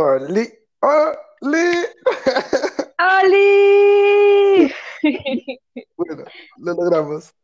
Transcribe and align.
Oli, 0.00 0.48
Oli. 0.80 1.86
¡Ali! 2.98 4.72
Bueno, 5.96 6.24
lo 6.58 6.74
logramos. 6.74 7.34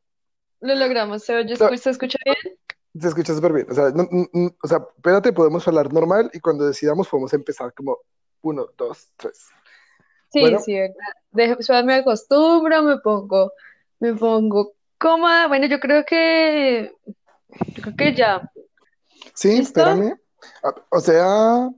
Lo 0.61 0.75
logramos. 0.75 1.23
¿Se 1.25 1.35
oye? 1.37 1.55
No. 1.59 1.77
¿Se 1.77 1.91
escucha 1.91 2.19
bien? 2.25 2.59
Se 3.01 3.09
escucha 3.09 3.35
súper 3.35 3.53
bien. 3.53 3.67
O 3.71 3.75
sea, 3.75 3.91
no- 3.91 4.09
no- 4.11 4.51
o 4.63 4.69
sea, 4.69 4.79
espérate, 4.97 5.33
podemos 5.33 5.67
hablar 5.69 5.93
normal 5.93 6.31
y 6.33 6.41
cuando 6.41 6.67
decidamos 6.67 7.09
podemos 7.09 7.33
empezar 7.35 7.73
como 7.75 7.99
uno, 8.43 8.67
dos, 8.77 9.11
tres. 9.17 9.49
Sí, 10.33 10.41
Bueno. 10.41 10.59
sí. 10.61 10.75
¿verdad? 10.75 11.85
Me 11.85 11.95
acostumbro, 11.95 12.83
me 12.83 12.99
pongo, 12.99 13.53
me 14.01 14.15
pongo 14.15 14.73
cómoda. 14.99 15.47
Bueno, 15.49 15.67
yo 15.67 15.79
creo 15.81 16.05
que, 16.05 16.93
yo 17.75 17.83
creo 17.83 17.97
que 17.97 18.15
ya. 18.15 18.51
Sí, 19.35 19.59
¿Listo? 19.59 19.81
espérame. 19.81 20.19
Ah, 20.63 20.75
O 20.91 21.01
sea, 21.01 21.71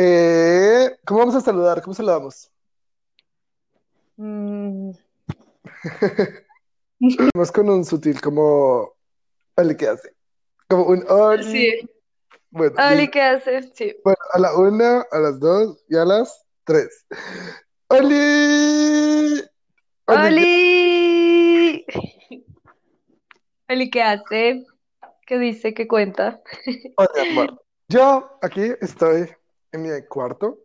eh, 0.00 0.96
¿cómo 1.04 1.20
vamos 1.20 1.34
a 1.34 1.40
saludar? 1.40 1.82
¿Cómo 1.82 1.94
saludamos? 1.94 2.50
Mm, 4.16 4.92
Vamos 7.34 7.52
con 7.52 7.70
un 7.70 7.84
sutil 7.84 8.20
como, 8.20 8.94
Oli, 9.56 9.76
¿qué 9.76 9.88
hace? 9.88 10.14
Como 10.68 10.84
un 10.86 11.04
Oli. 11.08 11.44
sí. 11.44 11.90
Bueno, 12.50 12.76
listo. 12.90 13.10
¿qué 13.12 13.22
hace? 13.22 13.62
Sí. 13.74 13.96
Bueno, 14.02 14.18
a 14.32 14.38
la 14.38 14.56
una, 14.56 15.02
a 15.10 15.18
las 15.18 15.38
dos 15.38 15.84
y 15.88 15.96
a 15.96 16.04
las 16.04 16.44
tres. 16.64 17.06
¡Oli! 17.88 19.42
Oli. 20.06 21.84
Ali, 23.68 23.90
¿qué 23.90 24.02
hace? 24.02 24.64
¿Qué 25.26 25.38
dice? 25.38 25.74
¿Qué 25.74 25.86
cuenta? 25.86 26.40
Hola, 26.96 27.10
amor. 27.30 27.62
Yo 27.88 28.38
aquí 28.42 28.72
estoy 28.80 29.28
en 29.72 29.82
mi 29.82 29.88
cuarto, 30.08 30.58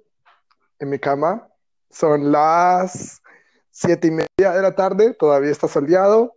en 0.79 0.89
mi 0.89 0.99
cama. 0.99 1.47
Son 1.89 2.31
las 2.31 3.21
siete 3.69 4.07
y 4.07 4.11
media 4.11 4.51
de 4.51 4.61
la 4.61 4.75
tarde, 4.75 5.13
todavía 5.13 5.51
está 5.51 5.67
soleado. 5.67 6.35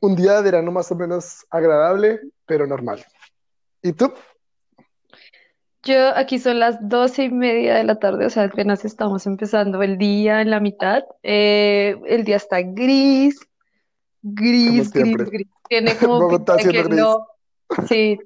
Un 0.00 0.16
día 0.16 0.34
de 0.34 0.42
verano 0.42 0.72
más 0.72 0.90
o 0.90 0.96
menos 0.96 1.46
agradable, 1.50 2.20
pero 2.46 2.66
normal. 2.66 3.04
¿Y 3.82 3.92
tú? 3.92 4.12
Yo 5.84 6.16
aquí 6.16 6.38
son 6.38 6.60
las 6.60 6.76
doce 6.88 7.24
y 7.24 7.30
media 7.30 7.74
de 7.74 7.84
la 7.84 7.98
tarde, 7.98 8.26
o 8.26 8.30
sea, 8.30 8.44
apenas 8.44 8.84
estamos 8.84 9.26
empezando 9.26 9.82
el 9.82 9.98
día 9.98 10.40
en 10.40 10.50
la 10.50 10.60
mitad. 10.60 11.02
Eh, 11.24 11.96
el 12.06 12.24
día 12.24 12.36
está 12.36 12.62
gris, 12.62 13.40
gris, 14.22 14.92
gris, 14.92 15.30
gris. 15.30 15.48
Tiene 15.68 15.96
como 15.98 16.28
pinta 16.28 16.56
de 16.56 16.68
que 16.68 16.84
no, 16.84 17.26
sí, 17.88 18.18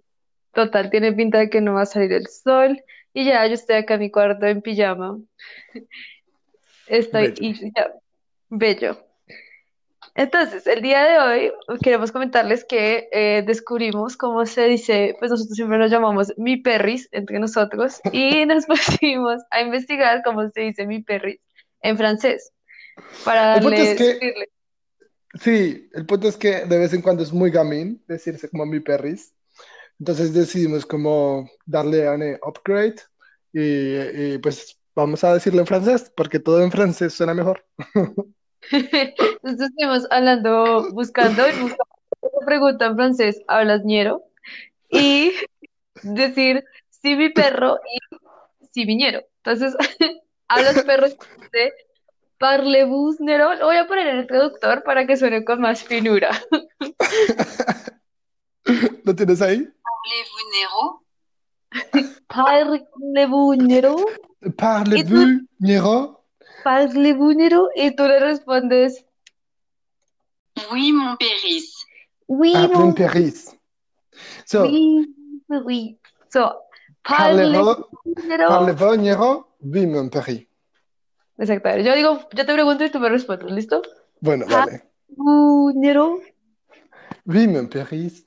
total, 0.52 0.90
tiene 0.90 1.12
pinta 1.12 1.38
de 1.38 1.48
que 1.48 1.62
no 1.62 1.74
va 1.74 1.82
a 1.82 1.86
salir 1.86 2.12
el 2.12 2.26
sol. 2.26 2.82
Y 3.18 3.24
ya, 3.24 3.46
yo 3.46 3.54
estoy 3.54 3.76
acá 3.76 3.94
en 3.94 4.00
mi 4.00 4.10
cuarto 4.10 4.44
en 4.44 4.60
pijama. 4.60 5.18
Estoy, 6.86 7.28
Bello. 7.28 7.36
y 7.40 7.72
ya, 7.74 7.90
bello. 8.50 8.98
Entonces, 10.14 10.66
el 10.66 10.82
día 10.82 11.02
de 11.04 11.18
hoy 11.18 11.52
queremos 11.82 12.12
comentarles 12.12 12.66
que 12.66 13.08
eh, 13.12 13.42
descubrimos 13.46 14.18
cómo 14.18 14.44
se 14.44 14.66
dice, 14.66 15.16
pues 15.18 15.30
nosotros 15.30 15.56
siempre 15.56 15.78
nos 15.78 15.90
llamamos 15.90 16.34
mi 16.36 16.58
perris 16.58 17.08
entre 17.10 17.38
nosotros 17.38 18.02
y 18.12 18.44
nos 18.44 18.66
pusimos 18.66 19.42
a 19.50 19.62
investigar 19.62 20.20
cómo 20.22 20.50
se 20.50 20.60
dice 20.60 20.86
mi 20.86 21.02
perris 21.02 21.40
en 21.80 21.96
francés 21.96 22.52
para 23.24 23.54
El 23.54 23.62
punto 23.62 23.76
darle, 23.78 23.92
es 23.92 23.98
que- 23.98 24.04
decirle, 24.04 24.48
Sí, 25.40 25.88
el 25.94 26.04
punto 26.04 26.28
es 26.28 26.36
que 26.36 26.66
de 26.66 26.78
vez 26.78 26.92
en 26.92 27.00
cuando 27.00 27.22
es 27.22 27.32
muy 27.32 27.50
gamín 27.50 28.02
decirse 28.08 28.50
como 28.50 28.66
mi 28.66 28.80
perris. 28.80 29.32
Entonces 29.98 30.32
decidimos 30.32 30.84
como 30.84 31.48
darle 31.64 32.08
un 32.10 32.22
eh, 32.22 32.38
upgrade 32.46 32.96
y, 33.52 34.34
y, 34.34 34.38
pues 34.38 34.78
vamos 34.94 35.24
a 35.24 35.34
decirlo 35.34 35.60
en 35.60 35.66
francés 35.66 36.12
porque 36.14 36.38
todo 36.38 36.62
en 36.62 36.70
francés 36.70 37.14
suena 37.14 37.34
mejor. 37.34 37.64
Entonces 38.70 39.68
estuvimos 39.68 40.06
hablando, 40.10 40.92
buscando 40.92 41.48
y 41.48 41.52
buscando 41.52 41.96
una 42.20 42.46
pregunta 42.46 42.86
en 42.86 42.96
francés, 42.96 43.42
¿hablas 43.48 43.84
ñero? 43.84 44.24
Y 44.90 45.32
decir 46.02 46.64
sí 46.90 47.16
mi 47.16 47.30
perro 47.30 47.78
y 47.90 48.16
sí 48.72 48.84
viñero. 48.84 49.22
Entonces, 49.44 49.74
hablas 50.48 50.82
perro 50.84 51.06
de 51.52 51.72
parlez-vous 52.38 53.20
ñero. 53.20 53.54
Lo 53.54 53.66
voy 53.66 53.76
a 53.76 53.86
poner 53.86 54.08
en 54.08 54.18
el 54.18 54.26
traductor 54.26 54.82
para 54.82 55.06
que 55.06 55.16
suene 55.16 55.44
con 55.44 55.60
más 55.60 55.82
finura. 55.84 56.30
¿Lo 59.04 59.14
tienes 59.14 59.40
ahí? 59.40 59.68
Parlez-vous 60.06 60.44
ñero, 60.54 61.02
Parlez-vous, 62.28 63.54
Nero? 65.60 66.20
parlez-vous 66.62 67.32
ñero. 67.32 67.68
Y 67.74 67.94
tú 67.96 68.02
le 68.04 68.18
respondes, 68.20 68.92
Oui, 70.72 70.92
mon 70.92 71.16
péris. 71.16 71.72
oui, 72.28 72.52
Ah, 72.54 72.68
mon 72.68 72.92
Paris. 72.94 73.46
So, 74.46 74.62
oui, 74.62 75.12
oui. 75.64 75.98
So, 76.32 76.50
parlez-vous, 77.02 77.52
parlez-vous 77.52 78.28
ñero. 78.28 78.48
parlez-vous, 78.48 78.96
Nero? 78.96 79.46
Oui, 79.60 79.86
mon 79.86 80.08
Paris. 80.08 80.46
Exactamente. 81.38 81.84
Yo 81.84 81.94
digo, 81.96 82.20
yo 82.32 82.46
te 82.46 82.52
pregunto 82.52 82.84
y 82.84 82.90
tú 82.90 83.00
me 83.00 83.08
respondes, 83.08 83.50
¿listo? 83.50 83.82
Bueno, 84.20 84.46
vale. 84.48 84.84
Buñero. 85.08 86.20
Oui, 87.26 87.46
mon 87.48 87.68
Paris. 87.68 88.25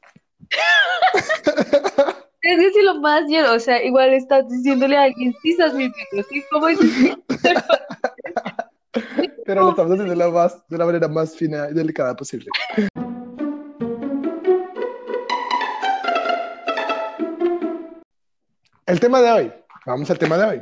Es 2.41 2.57
que 2.57 2.71
si 2.71 2.81
lo 2.83 3.01
más 3.01 3.25
ñero, 3.25 3.53
o 3.53 3.59
sea, 3.59 3.83
igual 3.83 4.13
estás 4.13 4.47
diciéndole 4.47 4.95
a 4.95 5.03
alguien, 5.03 5.35
sí, 5.41 5.51
estás 5.51 5.73
mintiendo, 5.73 6.25
¿sí? 6.29 6.41
¿Cómo 6.49 6.67
dices? 6.67 7.17
Pero 9.45 9.63
lo 9.63 9.71
estamos 9.71 9.91
haciendo 9.91 10.11
de 10.11 10.15
la, 10.15 10.29
más, 10.29 10.65
de 10.69 10.77
la 10.77 10.85
manera 10.85 11.09
más 11.09 11.35
fina 11.35 11.67
y 11.69 11.73
delicada 11.73 12.15
posible. 12.15 12.47
El 18.85 18.99
tema 18.99 19.21
de 19.21 19.31
hoy. 19.31 19.53
Vamos 19.85 20.09
al 20.09 20.17
tema 20.17 20.37
de 20.37 20.45
hoy. 20.45 20.61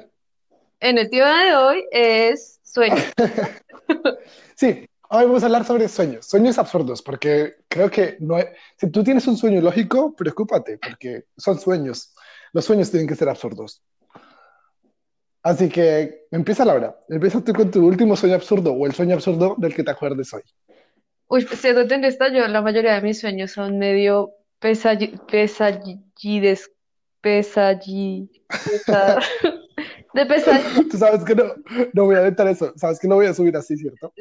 En 0.79 0.97
el 0.97 1.09
tema 1.09 1.43
de 1.43 1.55
hoy 1.55 1.85
es 1.91 2.59
sueño. 2.63 2.95
Sí, 4.55 4.89
hoy 5.09 5.25
vamos 5.25 5.43
a 5.43 5.45
hablar 5.47 5.65
sobre 5.65 5.87
sueños, 5.87 6.25
sueños 6.25 6.57
absurdos, 6.57 7.01
porque 7.01 7.55
creo 7.67 7.89
que 7.89 8.17
no 8.19 8.35
hay- 8.35 8.45
si 8.77 8.89
tú 8.91 9.03
tienes 9.03 9.27
un 9.27 9.37
sueño 9.37 9.61
lógico, 9.61 10.15
preocúpate, 10.15 10.77
porque 10.77 11.25
son 11.37 11.59
sueños. 11.59 12.13
Los 12.53 12.65
sueños 12.65 12.89
tienen 12.91 13.07
que 13.07 13.15
ser 13.15 13.29
absurdos. 13.29 13.81
Así 15.43 15.69
que 15.69 16.25
empieza 16.31 16.65
Laura, 16.65 16.97
empieza 17.07 17.41
tú 17.43 17.53
con 17.53 17.71
tu 17.71 17.85
último 17.85 18.15
sueño 18.15 18.35
absurdo 18.35 18.73
o 18.73 18.85
el 18.85 18.93
sueño 18.93 19.15
absurdo 19.15 19.55
del 19.57 19.73
que 19.73 19.83
te 19.83 19.91
acuerdes 19.91 20.33
hoy. 20.33 20.41
Uy, 21.29 21.41
siendo 21.43 21.81
honesta, 21.81 22.31
yo 22.31 22.47
la 22.47 22.61
mayoría 22.61 22.95
de 22.95 23.01
mis 23.01 23.19
sueños 23.19 23.51
son 23.51 23.77
medio 23.77 24.31
pesalli- 24.61 25.19
pesallides, 25.27 26.71
pesalli, 27.21 28.29
pesa- 28.49 29.19
de 30.17 30.25
pesadilla, 30.25 30.63
Tú 30.91 30.97
sabes 30.97 31.23
que 31.23 31.35
no, 31.35 31.43
no 31.93 32.05
voy 32.05 32.15
a 32.15 32.23
editar 32.23 32.47
eso, 32.47 32.73
sabes 32.75 32.99
que 32.99 33.07
no 33.07 33.15
voy 33.15 33.27
a 33.27 33.33
subir 33.33 33.55
así, 33.55 33.77
¿cierto? 33.77 34.11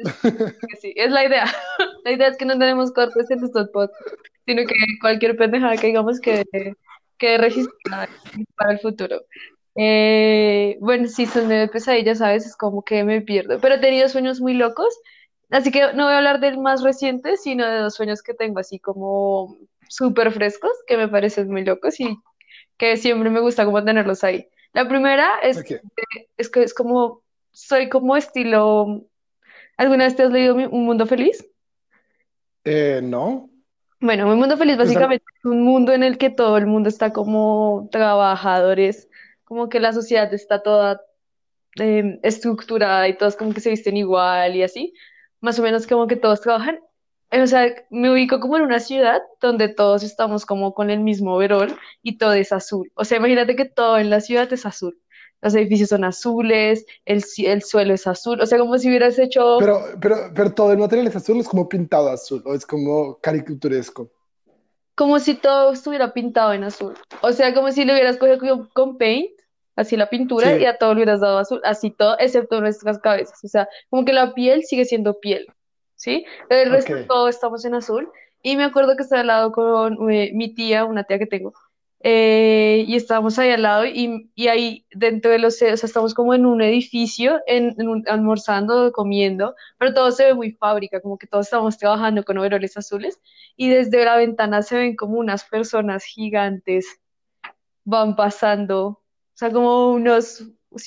sí, 0.81 0.93
es 0.95 1.11
la 1.11 1.25
idea. 1.25 1.45
La 2.05 2.11
idea 2.13 2.27
es 2.29 2.37
que 2.37 2.45
no 2.45 2.57
tenemos 2.57 2.93
cortes 2.93 3.29
en 3.31 3.43
estos 3.43 3.67
podcasts, 3.69 4.15
sino 4.45 4.65
que 4.65 4.75
cualquier 5.01 5.35
pendejada 5.35 5.75
que 5.75 5.87
digamos 5.87 6.21
que 6.21 6.45
quede 7.17 7.37
registrada 7.37 8.07
para 8.55 8.71
el 8.71 8.79
futuro. 8.79 9.21
Eh, 9.75 10.77
bueno, 10.79 11.07
sí, 11.07 11.25
son 11.25 11.49
medio 11.49 11.69
pesadillas, 11.69 12.19
¿sabes? 12.19 12.45
Es 12.45 12.55
como 12.55 12.83
que 12.83 13.03
me 13.03 13.21
pierdo. 13.21 13.59
Pero 13.59 13.75
he 13.75 13.79
tenido 13.79 14.07
sueños 14.07 14.39
muy 14.39 14.53
locos, 14.53 14.97
así 15.49 15.69
que 15.69 15.93
no 15.93 16.05
voy 16.05 16.13
a 16.13 16.17
hablar 16.17 16.39
del 16.39 16.59
más 16.59 16.81
reciente, 16.81 17.35
sino 17.35 17.65
de 17.65 17.79
dos 17.79 17.95
sueños 17.95 18.21
que 18.21 18.33
tengo 18.33 18.59
así 18.59 18.79
como 18.79 19.57
súper 19.89 20.31
frescos, 20.31 20.71
que 20.87 20.95
me 20.95 21.09
parecen 21.09 21.49
muy 21.49 21.65
locos 21.65 21.99
y 21.99 22.17
que 22.77 22.95
siempre 22.95 23.29
me 23.29 23.41
gusta 23.41 23.65
como 23.65 23.83
tenerlos 23.83 24.23
ahí. 24.23 24.47
La 24.77 24.87
primera 24.87 25.39
es, 25.41 25.57
Ok. 25.57 25.81
es 26.37 26.49
que 26.51 26.61
es 26.61 26.71
como, 26.71 27.23
soy 27.51 27.89
como 27.89 28.15
estilo, 28.15 29.07
¿alguna 29.75 30.03
vez 30.03 30.15
te 30.15 30.21
has 30.21 30.31
leído 30.31 30.53
Un 30.53 30.85
Mundo 30.85 31.07
Feliz? 31.07 31.43
Eh, 32.63 32.99
no. 33.01 33.49
Bueno, 33.99 34.31
Un 34.31 34.37
Mundo 34.37 34.55
Feliz 34.55 34.77
básicamente 34.77 35.25
es 35.35 35.45
un 35.45 35.63
mundo 35.63 35.93
en 35.93 36.03
el 36.03 36.19
que 36.19 36.29
todo 36.29 36.57
el 36.57 36.67
mundo 36.67 36.89
está 36.89 37.11
como 37.11 37.89
trabajadores, 37.91 39.09
como 39.45 39.67
que 39.67 39.79
la 39.79 39.93
sociedad 39.93 40.31
está 40.31 40.61
toda 40.61 41.01
eh, 41.79 42.19
estructurada 42.21 43.07
y 43.07 43.17
todos 43.17 43.35
como 43.35 43.55
que 43.55 43.61
se 43.61 43.71
visten 43.71 43.97
igual 43.97 44.55
y 44.55 44.61
así, 44.61 44.93
más 45.41 45.57
o 45.57 45.63
menos 45.63 45.87
como 45.87 46.05
que 46.05 46.17
todos 46.17 46.41
trabajan. 46.41 46.79
O 47.31 47.45
sea, 47.47 47.67
me 47.89 48.09
ubico 48.11 48.39
como 48.39 48.55
en 48.57 48.63
una 48.63 48.79
ciudad 48.79 49.21
donde 49.41 49.67
todos 49.69 50.03
estamos 50.03 50.45
como 50.45 50.73
con 50.73 50.89
el 50.89 51.01
mismo 51.01 51.35
overol 51.35 51.77
y 52.01 52.17
todo 52.17 52.33
es 52.33 52.51
azul. 52.53 52.89
O 52.95 53.03
sea, 53.05 53.17
imagínate 53.17 53.55
que 53.55 53.65
todo 53.65 53.97
en 53.97 54.09
la 54.09 54.21
ciudad 54.21 54.51
es 54.53 54.65
azul. 54.65 54.97
Los 55.41 55.53
edificios 55.53 55.89
son 55.89 56.03
azules, 56.03 56.85
el, 57.05 57.23
el 57.45 57.61
suelo 57.63 57.93
es 57.93 58.07
azul, 58.07 58.41
o 58.41 58.45
sea, 58.47 58.57
como 58.57 58.77
si 58.79 58.87
hubieras 58.89 59.19
hecho 59.19 59.57
Pero, 59.59 59.81
pero, 60.01 60.15
pero 60.33 60.53
todo 60.53 60.71
el 60.71 60.79
material 60.79 61.07
es 61.07 61.15
azul, 61.15 61.39
es 61.39 61.47
como 61.47 61.69
pintado 61.69 62.09
azul, 62.09 62.41
o 62.45 62.53
es 62.55 62.65
como 62.65 63.19
caricaturesco. 63.21 64.09
como 64.95 65.19
si 65.19 65.35
todo 65.35 65.71
estuviera 65.73 66.11
pintado 66.13 66.53
en 66.53 66.63
azul. 66.63 66.95
O 67.21 67.31
sea, 67.31 67.53
como 67.53 67.71
si 67.71 67.85
lo 67.85 67.93
hubieras 67.93 68.17
cogido 68.17 68.39
con, 68.39 68.67
con 68.73 68.97
paint 68.97 69.31
así 69.75 69.95
la 69.95 70.09
pintura, 70.09 70.55
Sí. 70.55 70.61
y 70.61 70.65
a 70.65 70.77
todo 70.79 70.93
le 70.95 71.01
hubieras 71.01 71.21
dado 71.21 71.37
azul, 71.37 71.61
así 71.63 71.91
todo, 71.91 72.15
excepto 72.19 72.59
nuestras 72.61 72.97
cabezas. 72.99 73.43
O 73.43 73.47
sea, 73.47 73.69
como 73.91 74.05
que 74.05 74.13
la 74.13 74.33
piel 74.33 74.63
sigue 74.63 74.85
siendo 74.85 75.19
piel, 75.19 75.45
¿sí? 76.07 76.25
El 76.49 76.71
resto 76.71 76.95
Ok. 76.95 77.07
todo 77.07 77.27
estamos 77.29 77.65
en 77.65 77.75
azul. 77.75 78.09
Y 78.43 78.55
me 78.55 78.63
acuerdo 78.63 78.95
que 78.95 79.03
estaba 79.03 79.21
al 79.21 79.27
lado 79.27 79.51
con 79.51 80.09
eh, 80.11 80.31
mi 80.33 80.53
tía, 80.53 80.85
una 80.85 81.03
tía 81.03 81.19
que 81.19 81.25
tengo, 81.25 81.53
eh, 82.01 82.85
y 82.87 82.95
estábamos 82.95 83.37
ahí 83.39 83.49
al 83.49 83.63
lado, 83.63 83.85
y, 83.85 84.31
y 84.35 84.47
ahí 84.47 84.85
dentro 84.91 85.31
de 85.31 85.39
los, 85.39 85.55
o 85.55 85.57
sea, 85.57 85.73
estamos 85.73 86.13
como 86.13 86.33
en 86.35 86.45
un 86.45 86.61
edificio, 86.61 87.41
en, 87.47 87.75
en 87.79 87.89
un- 87.89 88.03
almorzando, 88.07 88.91
comiendo, 88.91 89.55
pero 89.79 89.93
todo 89.93 90.11
se 90.11 90.25
ve 90.25 90.33
muy 90.35 90.51
fábrica, 90.51 91.01
como 91.01 91.17
que 91.17 91.27
todos 91.27 91.47
estamos 91.47 91.77
trabajando 91.77 92.23
con 92.23 92.37
overoles 92.37 92.77
azules, 92.77 93.19
y 93.57 93.69
desde 93.69 94.05
la 94.05 94.15
ventana 94.17 94.61
se 94.61 94.77
ven 94.77 94.95
como 94.95 95.17
unas 95.19 95.43
personas 95.45 96.05
gigantes 96.05 96.85
van 97.83 98.15
pasando, 98.15 98.87
o 98.87 99.01
sea, 99.33 99.51
como 99.51 99.91
unos 99.91 100.43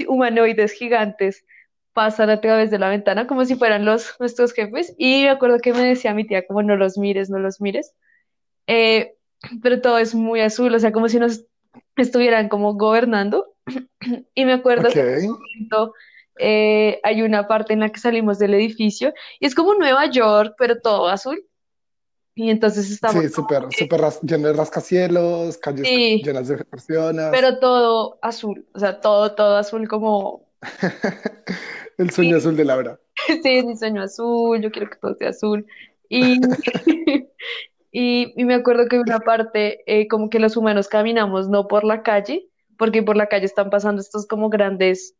humanoides 0.09 0.73
gigantes 0.73 1.45
pasan 1.93 2.31
a 2.31 2.41
través 2.41 2.71
de 2.71 2.79
la 2.79 2.89
ventana 2.89 3.27
como 3.27 3.45
si 3.45 3.57
fueran 3.57 3.85
los 3.85 4.15
nuestros 4.21 4.53
jefes. 4.53 4.95
Y 4.99 5.23
me 5.25 5.31
acuerdo 5.31 5.59
que 5.59 5.73
me 5.73 5.85
decía 5.85 6.15
mi 6.15 6.27
tía 6.27 6.47
como 6.47 6.63
no 6.63 6.77
los 6.77 6.99
mires, 6.99 7.31
no 7.31 7.39
los 7.39 7.61
mires. 7.61 7.95
Eh, 8.67 9.15
pero 9.63 9.81
todo 9.81 9.99
es 9.99 10.15
muy 10.15 10.41
azul, 10.41 10.75
o 10.75 10.79
sea, 10.79 10.93
como 10.93 11.09
si 11.09 11.19
nos 11.19 11.45
estuvieran 11.97 12.49
como 12.49 12.75
gobernando. 12.75 13.55
Y 14.35 14.45
me 14.45 14.53
acuerdo 14.55 14.89
que 14.91 15.01
en 15.01 15.31
un 15.31 15.39
momento 15.39 15.95
eh, 16.39 17.01
hay 17.03 17.23
una 17.23 17.47
parte 17.47 17.73
en 17.75 17.81
la 17.81 17.91
que 17.91 18.01
salimos 18.01 18.39
del 18.39 18.55
edificio 18.55 19.13
y 19.39 19.47
es 19.47 19.55
como 19.55 19.75
Nueva 19.75 20.07
York, 20.07 20.55
pero 20.59 20.81
todo 20.81 21.09
azul. 21.09 21.45
Y 22.35 22.49
entonces 22.49 22.91
estamos 22.91 23.23
Sí, 23.23 23.29
súper, 23.29 23.65
súper 23.77 24.01
lleno 24.23 24.49
de 24.49 24.55
rascacielos, 24.55 25.59
calles 25.59 25.87
Sí. 25.87 26.23
llenas 26.25 26.49
de 26.49 26.65
personas. 26.65 27.31
pero 27.33 27.59
todo 27.59 28.19
azul, 28.23 28.67
o 28.73 28.79
sea, 28.79 29.01
todo, 29.01 29.35
todo 29.35 29.57
azul 29.57 29.87
como, 29.89 30.49
El 31.99 32.11
sueño 32.11 32.37
azul 32.37 32.57
de 32.57 32.65
Laura. 32.65 32.99
sí, 33.43 33.59
es 33.59 33.65
mi 33.65 33.77
sueño 33.77 34.03
azul, 34.03 34.61
yo 34.61 34.71
quiero 34.71 34.91
que 34.91 34.97
todo 34.97 35.15
sea 35.15 35.31
azul. 35.31 35.67
Y, 36.09 36.41
y, 37.93 38.33
y 38.37 38.45
me 38.45 38.55
acuerdo 38.55 38.87
que 38.89 38.99
una 38.99 39.21
parte 39.21 39.83
eh, 39.87 40.09
como 40.09 40.31
que 40.31 40.41
los 40.41 40.57
humanos 40.57 40.89
caminamos 40.89 41.49
no 41.49 41.69
por 41.69 41.85
la 41.85 42.03
calle, 42.03 42.49
porque 42.79 43.03
por 43.03 43.17
la 43.17 43.27
calle 43.27 43.45
están 43.45 43.71
pasando 43.71 44.01
estos 44.01 44.27
como 44.27 44.49
grandes 44.49 45.15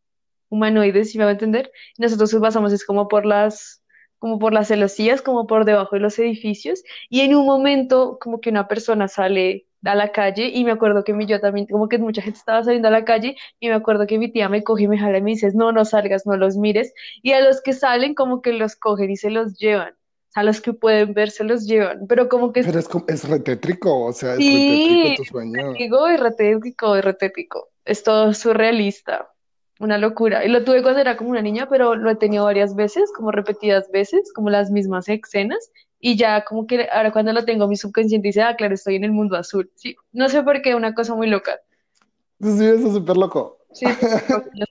humanoides, 0.49 1.11
si 1.11 1.17
me 1.17 1.23
va 1.23 1.29
a 1.29 1.33
entender, 1.33 1.71
y 1.97 2.01
nosotros 2.01 2.35
pasamos 2.41 2.73
es 2.73 2.85
como 2.85 3.07
por 3.07 3.25
las, 3.25 3.81
como 4.19 4.37
por 4.39 4.53
las 4.53 4.67
celosías, 4.67 5.21
como 5.21 5.47
por 5.47 5.65
debajo 5.65 5.95
de 5.95 6.01
los 6.01 6.19
edificios, 6.19 6.83
y 7.09 7.21
en 7.21 7.35
un 7.35 7.45
momento 7.45 8.17
como 8.19 8.41
que 8.41 8.49
una 8.49 8.67
persona 8.67 9.07
sale 9.07 9.67
a 9.83 9.95
la 9.95 10.11
calle, 10.11 10.49
y 10.53 10.63
me 10.63 10.71
acuerdo 10.71 11.03
que 11.03 11.13
mi, 11.13 11.25
yo 11.25 11.39
también, 11.39 11.67
como 11.67 11.89
que 11.89 11.97
mucha 11.97 12.21
gente 12.21 12.37
estaba 12.37 12.63
saliendo 12.63 12.87
a 12.87 12.91
la 12.91 13.05
calle, 13.05 13.35
y 13.59 13.69
me 13.69 13.75
acuerdo 13.75 14.07
que 14.07 14.17
mi 14.17 14.31
tía 14.31 14.49
me 14.49 14.63
coge 14.63 14.83
y 14.83 14.87
me 14.87 14.97
jala 14.97 15.17
y 15.17 15.21
me 15.21 15.31
dice, 15.31 15.51
no, 15.53 15.71
no 15.71 15.85
salgas, 15.85 16.25
no 16.25 16.37
los 16.37 16.57
mires, 16.57 16.93
y 17.21 17.31
a 17.31 17.41
los 17.41 17.61
que 17.61 17.73
salen 17.73 18.13
como 18.13 18.41
que 18.41 18.53
los 18.53 18.75
cogen 18.75 19.09
y 19.09 19.17
se 19.17 19.29
los 19.29 19.57
llevan, 19.57 19.93
sea, 20.29 20.43
los 20.43 20.61
que 20.61 20.73
pueden 20.73 21.13
ver 21.13 21.29
se 21.31 21.43
los 21.43 21.65
llevan, 21.65 22.07
pero 22.07 22.29
como 22.29 22.53
que 22.53 22.63
Pero 22.63 22.79
es, 22.79 22.89
es 23.07 23.29
retétrico, 23.29 24.05
o 24.05 24.13
sea, 24.13 24.35
es 24.35 24.37
retétrico 24.39 25.15
tu 25.17 25.25
sueño. 25.25 25.73
digo, 25.73 26.07
es 26.07 26.19
retético, 26.19 26.95
es 26.95 27.05
retético, 27.05 27.69
es 27.85 28.03
todo 28.03 28.33
surrealista. 28.33 29.27
Una 29.79 29.97
locura. 29.97 30.45
Y 30.45 30.49
lo 30.49 30.63
tuve 30.63 30.83
cuando 30.83 31.01
era 31.01 31.17
como 31.17 31.31
una 31.31 31.41
niña, 31.41 31.67
pero 31.67 31.95
lo 31.95 32.11
he 32.11 32.15
tenido 32.15 32.45
varias 32.45 32.75
veces, 32.75 33.11
como 33.15 33.31
repetidas 33.31 33.89
veces, 33.89 34.31
como 34.31 34.51
las 34.51 34.69
mismas 34.69 35.09
escenas. 35.09 35.71
Y 36.03 36.17
ya 36.17 36.43
como 36.43 36.65
que 36.65 36.87
ahora 36.91 37.11
cuando 37.11 37.31
lo 37.31 37.45
tengo, 37.45 37.67
mi 37.67 37.75
subconsciente 37.77 38.27
dice, 38.27 38.41
ah, 38.41 38.55
claro, 38.55 38.73
estoy 38.73 38.95
en 38.95 39.03
el 39.03 39.11
mundo 39.11 39.37
azul. 39.37 39.71
Sí, 39.75 39.95
no 40.11 40.29
sé 40.29 40.41
por 40.41 40.59
qué, 40.63 40.73
una 40.73 40.95
cosa 40.95 41.13
muy 41.13 41.27
loca. 41.27 41.59
Sí, 42.41 42.65
eso 42.65 42.87
es 42.87 42.93
súper 42.93 43.17
loco. 43.17 43.59
Sí, 43.71 43.85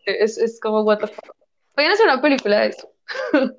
es, 0.06 0.38
es 0.38 0.58
como 0.60 0.82
what 0.82 0.98
the 0.98 1.06
fuck. 1.06 1.36
Vayan 1.76 1.92
a 1.92 1.94
hacer 1.94 2.06
una 2.06 2.20
película 2.20 2.60
de 2.60 2.68
eso. 2.68 2.90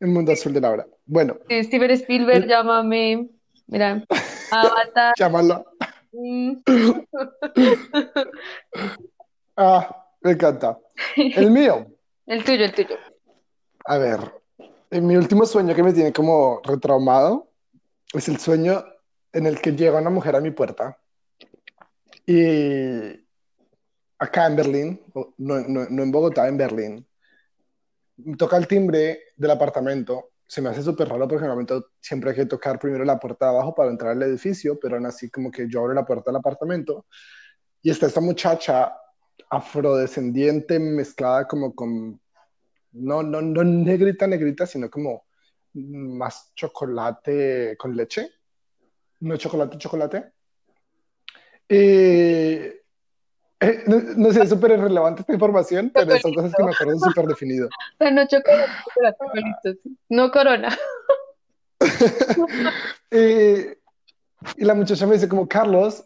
El 0.00 0.08
mundo 0.08 0.32
azul 0.32 0.52
de 0.52 0.60
Laura. 0.60 0.86
Bueno, 1.06 1.36
Sí, 1.48 1.64
Steven 1.64 1.90
Spielberg, 1.90 2.46
llámame. 2.46 3.28
Mira, 3.66 4.04
Avatar. 4.52 5.14
llámalo. 5.18 5.64
mm, 6.12 6.52
Ah, 9.56 10.06
me 10.20 10.30
encanta. 10.30 10.78
El 11.16 11.50
mío. 11.50 11.88
el 12.26 12.44
tuyo, 12.44 12.64
el 12.64 12.72
tuyo. 12.72 12.96
A 13.86 13.98
ver, 13.98 14.20
en 14.90 15.06
mi 15.06 15.16
último 15.16 15.44
sueño 15.46 15.74
que 15.74 15.82
me 15.82 15.92
tiene 15.92 16.12
como 16.12 16.60
retraumado 16.64 17.50
es 18.12 18.28
el 18.28 18.38
sueño 18.38 18.84
en 19.32 19.46
el 19.46 19.60
que 19.60 19.72
llega 19.72 20.00
una 20.00 20.10
mujer 20.10 20.36
a 20.36 20.40
mi 20.40 20.50
puerta 20.50 20.98
y 22.26 23.26
acá 24.18 24.46
en 24.46 24.56
Berlín, 24.56 25.02
no, 25.14 25.60
no, 25.60 25.86
no 25.88 26.02
en 26.02 26.12
Bogotá, 26.12 26.48
en 26.48 26.56
Berlín, 26.56 27.06
toca 28.36 28.56
el 28.56 28.66
timbre 28.66 29.20
del 29.36 29.50
apartamento. 29.50 30.32
Se 30.46 30.60
me 30.60 30.70
hace 30.70 30.82
súper 30.82 31.08
raro 31.08 31.28
porque 31.28 31.46
normalmente 31.46 31.86
siempre 32.00 32.30
hay 32.30 32.36
que 32.36 32.46
tocar 32.46 32.78
primero 32.78 33.04
la 33.04 33.18
puerta 33.18 33.46
de 33.46 33.52
abajo 33.52 33.74
para 33.74 33.90
entrar 33.90 34.12
al 34.12 34.22
edificio, 34.22 34.78
pero 34.80 34.96
aún 34.96 35.06
así 35.06 35.30
como 35.30 35.50
que 35.50 35.68
yo 35.68 35.80
abro 35.80 35.94
la 35.94 36.04
puerta 36.04 36.30
del 36.30 36.36
apartamento 36.36 37.06
y 37.82 37.90
está 37.90 38.06
esta 38.06 38.20
muchacha 38.20 38.92
afrodescendiente 39.50 40.78
mezclada 40.78 41.46
como 41.46 41.74
con 41.74 42.20
no, 42.92 43.22
no, 43.22 43.42
no 43.42 43.64
negrita, 43.64 44.26
negrita, 44.26 44.66
sino 44.66 44.90
como 44.90 45.26
más 45.74 46.52
chocolate 46.54 47.76
con 47.76 47.96
leche. 47.96 48.30
No 49.20 49.36
chocolate, 49.36 49.78
chocolate. 49.78 50.32
Eh, 51.68 52.80
eh, 53.60 53.82
no, 53.86 54.00
no 54.16 54.32
sé, 54.32 54.42
es 54.42 54.48
súper 54.48 54.72
irrelevante 54.72 55.22
esta 55.22 55.32
información, 55.32 55.90
pero 55.92 56.18
son 56.18 56.32
cosas 56.32 56.52
que 56.56 56.62
me 56.62 56.70
acuerdo 56.70 56.98
súper 56.98 57.26
definido. 57.26 57.66
O 57.66 57.96
sea, 57.98 58.10
no 58.10 58.26
chocolate, 58.26 58.72
chocolate, 58.84 59.78
sí. 59.82 59.98
No 60.08 60.30
corona. 60.30 60.76
Eh, 63.10 63.78
y 64.56 64.64
la 64.64 64.74
muchacha 64.74 65.06
me 65.06 65.14
dice 65.14 65.28
como, 65.28 65.48
Carlos, 65.48 66.04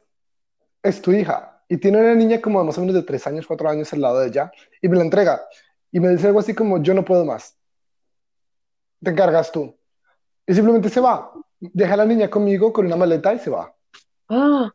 es 0.83 1.03
tu 1.03 1.11
hija. 1.11 1.63
Y 1.69 1.79
tiene 1.79 1.99
una 1.99 2.15
niña 2.15 2.41
como 2.41 2.63
más 2.63 2.79
o 2.79 2.81
menos 2.81 2.95
de 2.95 3.03
tres 3.03 3.27
años, 3.27 3.47
cuatro 3.47 3.69
años 3.69 3.93
al 3.93 4.01
lado 4.01 4.21
de 4.21 4.29
ella. 4.29 4.53
Y 4.81 4.89
me 4.89 4.97
la 4.97 5.03
entrega. 5.03 5.43
Y 5.93 6.01
me 6.01 6.09
dice 6.09 6.27
algo 6.27 6.41
así 6.41 6.55
como, 6.55 6.83
yo 6.83 6.95
no 6.95 7.05
puedo 7.05 7.25
más. 7.25 7.57
Te 9.03 9.11
encargas 9.11 9.53
tú. 9.53 9.77
Y 10.47 10.55
simplemente 10.55 10.89
se 10.89 11.01
va. 11.01 11.33
Deja 11.61 11.95
a 11.95 11.99
la 11.99 12.07
niña 12.07 12.29
conmigo 12.29 12.73
con 12.73 12.87
una 12.87 12.97
maleta 12.97 13.33
y 13.35 13.39
se 13.39 13.51
va. 13.51 13.75
Ah, 14.29 14.73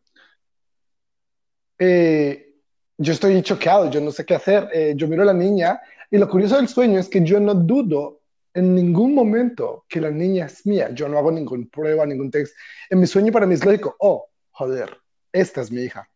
Eh, 1.80 2.56
yo 2.98 3.14
estoy 3.14 3.42
choqueado, 3.42 3.90
yo 3.90 4.00
no 4.02 4.12
sé 4.12 4.26
qué 4.26 4.36
hacer. 4.36 4.70
Eh, 4.74 4.94
yo 4.96 5.08
miro 5.08 5.24
a 5.24 5.26
la 5.26 5.34
niña 5.34 5.82
y 6.10 6.18
lo 6.18 6.30
curioso 6.30 6.56
del 6.56 6.68
sueño 6.68 7.00
es 7.00 7.10
que 7.10 7.24
yo 7.24 7.40
no 7.40 7.54
dudo 7.54 8.22
en 8.54 8.74
ningún 8.74 9.14
momento 9.14 9.86
que 9.88 10.02
la 10.02 10.10
niña 10.10 10.46
es 10.46 10.66
mía. 10.66 10.90
Yo 10.92 11.08
no 11.08 11.18
hago 11.18 11.32
ninguna 11.32 11.66
prueba, 11.72 12.06
ningún 12.06 12.32
test. 12.32 12.56
En 12.90 13.00
mi 13.00 13.08
sueño 13.08 13.32
para 13.32 13.46
mí 13.46 13.54
es 13.56 13.66
lógico, 13.66 13.96
oh, 14.00 14.30
joder, 14.52 14.98
esta 15.32 15.62
es 15.62 15.72
mi 15.72 15.82
hija. 15.82 16.10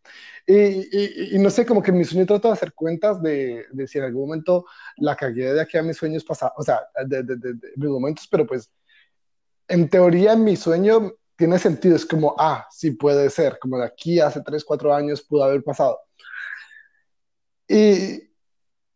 Y, 0.48 0.56
y- 0.56 1.36
y 1.36 1.40
no 1.40 1.50
sé, 1.50 1.66
como 1.66 1.82
que 1.82 1.92
en 1.92 1.98
mi 1.98 2.06
sueño 2.06 2.26
trato 2.26 2.48
de 2.50 2.54
hacer 2.54 2.74
cuentas 2.74 3.22
de, 3.22 3.66
de 3.72 3.88
si 3.88 3.98
en 4.00 4.06
algún 4.06 4.24
momento 4.24 4.66
la 4.98 5.16
cagué 5.16 5.54
de 5.54 5.62
aquí 5.62 5.78
a 5.78 5.84
mis 5.84 5.98
sueños 5.98 6.24
pasados, 6.24 6.54
o 6.58 6.64
sea, 6.64 6.82
de, 7.06 7.24
de, 7.24 7.36
de, 7.38 7.54
mis 7.76 7.90
momentos, 7.90 8.28
pero 8.30 8.46
pues 8.48 8.72
en 9.68 9.90
teoría 9.90 10.34
en 10.34 10.44
mi 10.44 10.56
sueño 10.56 11.14
tiene 11.36 11.58
sentido, 11.60 11.96
es 11.96 12.06
como, 12.06 12.36
ah, 12.38 12.68
sí 12.72 12.92
puede 12.92 13.30
ser, 13.30 13.58
como 13.60 13.78
de 13.80 13.86
aquí 13.86 14.20
hace 14.20 14.42
3, 14.42 14.64
4 14.66 14.94
años 14.94 15.22
pudo 15.24 15.44
haber 15.44 15.64
pasado. 15.64 16.00
Y, 17.68 18.22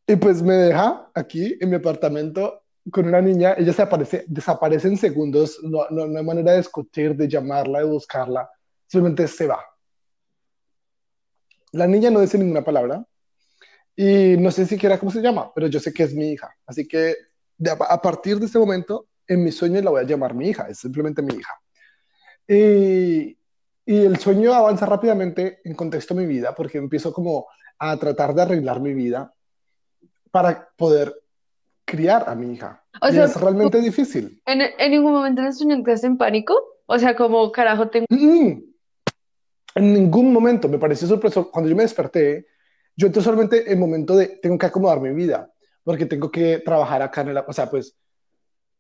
y 0.07 0.15
pues 0.19 0.41
me 0.41 0.53
deja 0.55 1.09
aquí 1.15 1.57
en 1.59 1.69
mi 1.69 1.75
apartamento 1.77 2.63
con 2.91 3.07
una 3.07 3.21
niña, 3.21 3.55
ella 3.57 3.73
se 3.73 3.81
aparece, 3.83 4.25
desaparece 4.27 4.87
en 4.89 4.97
segundos, 4.97 5.59
no, 5.63 5.87
no, 5.89 6.07
no 6.07 6.19
hay 6.19 6.25
manera 6.25 6.51
de 6.53 6.59
discutir, 6.59 7.15
de 7.15 7.27
llamarla, 7.27 7.79
de 7.79 7.85
buscarla, 7.85 8.49
simplemente 8.87 9.27
se 9.27 9.47
va. 9.47 9.59
La 11.75 11.87
niña 11.87 12.09
no 12.09 12.21
dice 12.21 12.37
ninguna 12.37 12.63
palabra 12.63 13.05
y 13.95 14.37
no 14.37 14.49
sé 14.49 14.65
siquiera 14.65 14.97
cómo 14.97 15.11
se 15.11 15.21
llama, 15.21 15.51
pero 15.53 15.67
yo 15.67 15.79
sé 15.79 15.93
que 15.93 16.03
es 16.03 16.13
mi 16.13 16.31
hija. 16.31 16.55
Así 16.65 16.87
que 16.87 17.15
de, 17.57 17.71
a 17.71 18.01
partir 18.01 18.39
de 18.39 18.45
este 18.45 18.59
momento, 18.59 19.07
en 19.27 19.43
mi 19.43 19.51
sueño 19.51 19.81
la 19.81 19.91
voy 19.91 20.01
a 20.01 20.07
llamar 20.07 20.33
mi 20.33 20.49
hija, 20.49 20.67
es 20.69 20.79
simplemente 20.79 21.21
mi 21.21 21.33
hija. 21.35 21.53
Y, 22.47 23.37
y 23.85 24.05
el 24.05 24.17
sueño 24.17 24.53
avanza 24.53 24.85
rápidamente 24.85 25.59
en 25.65 25.75
contexto 25.75 26.13
de 26.13 26.21
mi 26.21 26.27
vida 26.27 26.55
porque 26.55 26.77
empiezo 26.77 27.11
como 27.11 27.47
a 27.77 27.97
tratar 27.97 28.33
de 28.33 28.43
arreglar 28.43 28.79
mi 28.79 28.93
vida 28.93 29.33
para 30.31 30.69
poder 30.77 31.13
criar 31.83 32.29
a 32.29 32.35
mi 32.35 32.53
hija. 32.53 32.85
O 33.01 33.09
y 33.09 33.13
sea, 33.13 33.25
es 33.25 33.39
realmente 33.39 33.81
difícil. 33.81 34.41
¿en, 34.45 34.61
en 34.61 34.91
ningún 34.91 35.11
momento 35.11 35.41
en 35.41 35.47
el 35.47 35.53
sueño 35.53 35.75
entraste 35.75 36.07
en 36.07 36.17
pánico? 36.17 36.55
O 36.85 36.97
sea, 36.99 37.15
como 37.15 37.51
carajo 37.51 37.89
tengo. 37.89 38.05
Mm. 38.09 38.74
En 39.75 39.93
ningún 39.93 40.33
momento 40.33 40.67
me 40.69 40.79
pareció 40.79 41.07
sorpreso. 41.07 41.51
Cuando 41.51 41.69
yo 41.69 41.75
me 41.75 41.83
desperté, 41.83 42.47
yo 42.95 43.07
entré 43.07 43.21
solamente 43.21 43.71
en 43.71 43.79
momento 43.79 44.15
de 44.15 44.27
tengo 44.41 44.57
que 44.57 44.65
acomodar 44.65 45.01
mi 45.01 45.11
vida, 45.11 45.51
porque 45.83 46.05
tengo 46.05 46.31
que 46.31 46.59
trabajar 46.59 47.01
acá 47.01 47.21
en 47.21 47.29
el, 47.29 47.37
o 47.37 47.53
sea, 47.53 47.69
pues 47.69 47.97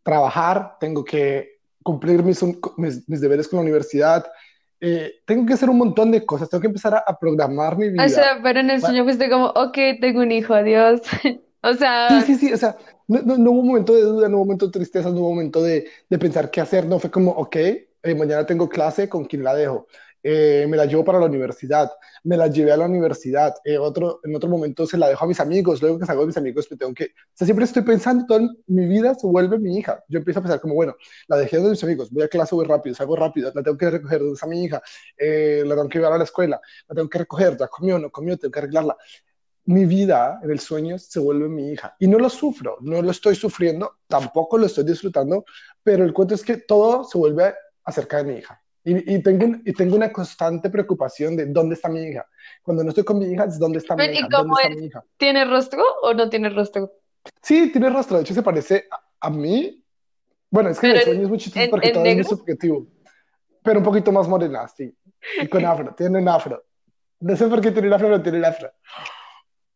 trabajar, 0.03 0.77
tengo 0.79 1.03
que 1.03 1.59
cumplir 1.83 2.23
mis, 2.23 2.41
mis, 2.77 3.07
mis 3.09 3.21
deberes 3.21 3.47
con 3.47 3.57
la 3.57 3.63
universidad, 3.63 4.25
eh, 4.79 5.15
tengo 5.25 5.45
que 5.45 5.53
hacer 5.53 5.69
un 5.69 5.77
montón 5.77 6.11
de 6.11 6.25
cosas, 6.25 6.49
tengo 6.49 6.61
que 6.61 6.67
empezar 6.67 6.93
a, 6.95 6.99
a 6.99 7.17
programar 7.19 7.77
mi 7.77 7.89
vida. 7.89 8.05
O 8.05 8.09
sea, 8.09 8.39
pero 8.41 8.59
en 8.59 8.69
el 8.69 8.81
sueño 8.81 9.03
fuiste 9.03 9.29
como, 9.29 9.47
ok, 9.47 9.77
tengo 9.99 10.21
un 10.21 10.31
hijo, 10.31 10.53
adiós. 10.53 11.01
O 11.67 11.73
Sí, 11.73 11.77
sea, 11.79 12.21
sí, 12.21 12.35
sí, 12.35 12.53
o 12.53 12.57
sea, 12.57 12.77
no, 13.07 13.21
no, 13.23 13.37
no 13.37 13.51
hubo 13.51 13.61
un 13.61 13.67
momento 13.69 13.95
de 13.95 14.01
duda, 14.03 14.29
no 14.29 14.35
hubo 14.35 14.43
un 14.43 14.47
momento 14.49 14.67
de 14.67 14.71
tristeza, 14.73 15.09
no 15.09 15.15
hubo 15.15 15.29
un 15.29 15.35
momento 15.37 15.63
de, 15.63 15.87
de 16.07 16.19
pensar 16.19 16.51
qué 16.51 16.61
hacer, 16.61 16.85
no, 16.85 16.99
fue 16.99 17.09
como, 17.09 17.31
ok, 17.31 17.55
eh, 17.55 18.15
mañana 18.15 18.45
tengo 18.45 18.69
clase, 18.69 19.09
¿con 19.09 19.25
quién 19.25 19.43
la 19.43 19.55
dejo? 19.55 19.87
Eh, 20.27 20.65
me 20.67 20.75
la 20.75 20.85
llevo 20.87 21.05
para 21.05 21.19
la 21.19 21.27
universidad, 21.27 21.91
me 22.23 22.35
la 22.35 22.47
llevé 22.47 22.71
a 22.71 22.77
la 22.77 22.87
universidad, 22.87 23.53
eh, 23.63 23.77
otro, 23.77 24.21
en 24.23 24.35
otro 24.35 24.49
momento 24.49 24.87
se 24.87 24.97
la 24.97 25.07
dejo 25.07 25.23
a 25.23 25.27
mis 25.27 25.39
amigos, 25.39 25.83
luego 25.83 25.99
que 25.99 26.07
salgo 26.07 26.21
de 26.21 26.27
mis 26.27 26.37
amigos, 26.37 26.67
me 26.71 26.77
tengo 26.77 26.95
que, 26.95 27.03
o 27.03 27.35
sea, 27.35 27.45
siempre 27.45 27.65
estoy 27.65 27.83
pensando, 27.83 28.25
toda 28.25 28.49
mi 28.65 28.87
vida 28.87 29.13
se 29.13 29.27
vuelve 29.27 29.59
mi 29.59 29.77
hija, 29.77 30.03
yo 30.07 30.17
empiezo 30.17 30.39
a 30.39 30.41
pensar 30.41 30.59
como, 30.59 30.73
bueno, 30.73 30.95
la 31.27 31.37
dejé 31.37 31.59
de 31.59 31.69
mis 31.69 31.83
amigos, 31.83 32.09
voy 32.09 32.23
a 32.23 32.27
clase, 32.27 32.55
voy 32.55 32.65
rápido, 32.65 32.95
salgo 32.95 33.15
rápido, 33.15 33.51
la 33.53 33.61
tengo 33.61 33.77
que 33.77 33.87
recoger, 33.87 34.17
¿dónde 34.17 34.33
está 34.33 34.47
mi 34.47 34.63
hija? 34.63 34.81
Eh, 35.15 35.61
la 35.63 35.75
tengo 35.75 35.89
que 35.89 35.99
llevar 35.99 36.13
a 36.13 36.17
la 36.17 36.23
escuela, 36.23 36.59
la 36.87 36.95
tengo 36.95 37.07
que 37.07 37.19
recoger, 37.19 37.55
ya 37.55 37.67
comió, 37.67 37.99
no 37.99 38.09
comió, 38.09 38.35
tengo 38.35 38.51
que 38.51 38.59
arreglarla 38.59 38.97
mi 39.65 39.85
vida 39.85 40.39
en 40.43 40.51
el 40.51 40.59
sueño 40.59 40.97
se 40.97 41.19
vuelve 41.19 41.49
mi 41.49 41.71
hija. 41.71 41.95
Y 41.99 42.07
no 42.07 42.17
lo 42.19 42.29
sufro, 42.29 42.77
no 42.81 43.01
lo 43.01 43.11
estoy 43.11 43.35
sufriendo, 43.35 43.97
tampoco 44.07 44.57
lo 44.57 44.65
estoy 44.65 44.85
disfrutando, 44.85 45.45
pero 45.83 46.03
el 46.03 46.13
cuento 46.13 46.35
es 46.35 46.43
que 46.43 46.57
todo 46.57 47.03
se 47.03 47.17
vuelve 47.17 47.53
acerca 47.83 48.17
de 48.17 48.23
mi 48.25 48.39
hija. 48.39 48.61
Y, 48.87 49.15
y 49.15 49.23
tengo, 49.23 49.45
un- 49.45 49.61
y 49.65 49.73
tengo 49.73 49.95
una 49.95 50.11
constante 50.11 50.69
preocupación 50.69 51.35
de 51.35 51.47
dónde 51.47 51.73
está 51.75 51.89
mi 51.89 52.01
hija. 52.03 52.25
Cuando 52.61 52.83
no 52.83 52.89
estoy 52.89 53.03
con 53.03 53.17
mi 53.17 53.25
hija, 53.25 53.45
es 53.45 53.57
dónde 53.57 53.79
está 53.79 53.95
mi 53.95 54.03
ven, 54.03 54.13
¿y 54.13 54.17
hija, 54.19 54.27
dónde 54.29 54.53
está 54.53 54.69
es? 54.69 54.75
mi 54.77 54.85
hija. 54.85 55.03
¿Tiene 55.17 55.45
rostro 55.45 55.83
o 56.03 56.13
no 56.13 56.29
tiene 56.29 56.49
rostro? 56.49 56.91
Sí, 57.41 57.71
tiene 57.71 57.89
rostro, 57.89 58.17
de 58.17 58.23
hecho 58.23 58.33
se 58.35 58.43
parece 58.43 58.85
a, 58.91 59.27
a 59.27 59.29
mí. 59.31 59.83
Bueno, 60.51 60.69
es 60.69 60.79
que 60.79 60.91
el 60.91 61.01
sueño 61.01 61.23
es 61.23 61.29
muy 61.29 61.37
chistoso 61.39 61.67
porque 61.71 61.89
todo 61.89 62.05
es 62.05 62.15
muy 62.15 62.23
subjetivo, 62.23 62.87
pero 63.63 63.79
un 63.79 63.85
poquito 63.85 64.11
más 64.11 64.27
morena, 64.27 64.67
sí. 64.67 64.95
Y 65.41 65.47
con 65.47 65.65
afro, 65.65 65.93
tiene 65.95 66.19
un 66.19 66.29
afro. 66.29 66.63
No 67.19 67.35
sé 67.35 67.47
por 67.47 67.61
qué 67.61 67.71
tiene 67.71 67.87
un 67.87 67.93
afro, 67.95 68.07
pero 68.07 68.21
tiene 68.21 68.37
un 68.37 68.45
afro. 68.45 68.71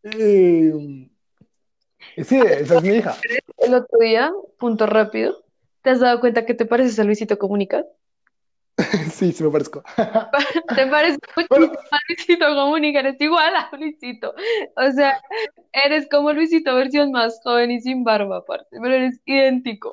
Y, 0.03 0.69
y 2.15 2.23
sí, 2.23 2.37
esa 2.37 2.75
es 2.75 2.83
mi 2.83 2.89
hija. 2.97 3.15
El 3.57 3.73
otro 3.73 3.99
día, 3.99 4.31
punto 4.57 4.85
rápido, 4.85 5.43
¿te 5.81 5.89
has 5.89 5.99
dado 5.99 6.19
cuenta 6.19 6.45
que 6.45 6.53
te 6.53 6.65
pareces 6.65 6.99
a 6.99 7.03
Luisito 7.03 7.37
Comunica? 7.37 7.83
Sí, 9.13 9.31
sí 9.31 9.43
me 9.43 9.49
parezco. 9.51 9.83
Te 10.75 10.87
pareces 10.87 11.19
Bueno, 11.49 11.67
muchísimo 11.67 11.89
a 11.91 11.97
Luisito 12.07 12.45
Comunica, 12.55 12.99
eres 12.99 13.19
igual 13.21 13.53
a 13.55 13.69
Luisito. 13.75 14.33
O 14.75 14.91
sea, 14.91 15.21
eres 15.71 16.07
como 16.09 16.31
Luisito 16.33 16.75
versión 16.75 17.11
más 17.11 17.39
joven 17.43 17.71
y 17.71 17.81
sin 17.81 18.03
barba 18.03 18.37
aparte, 18.37 18.77
pero 18.81 18.93
eres 18.95 19.19
idéntico. 19.25 19.91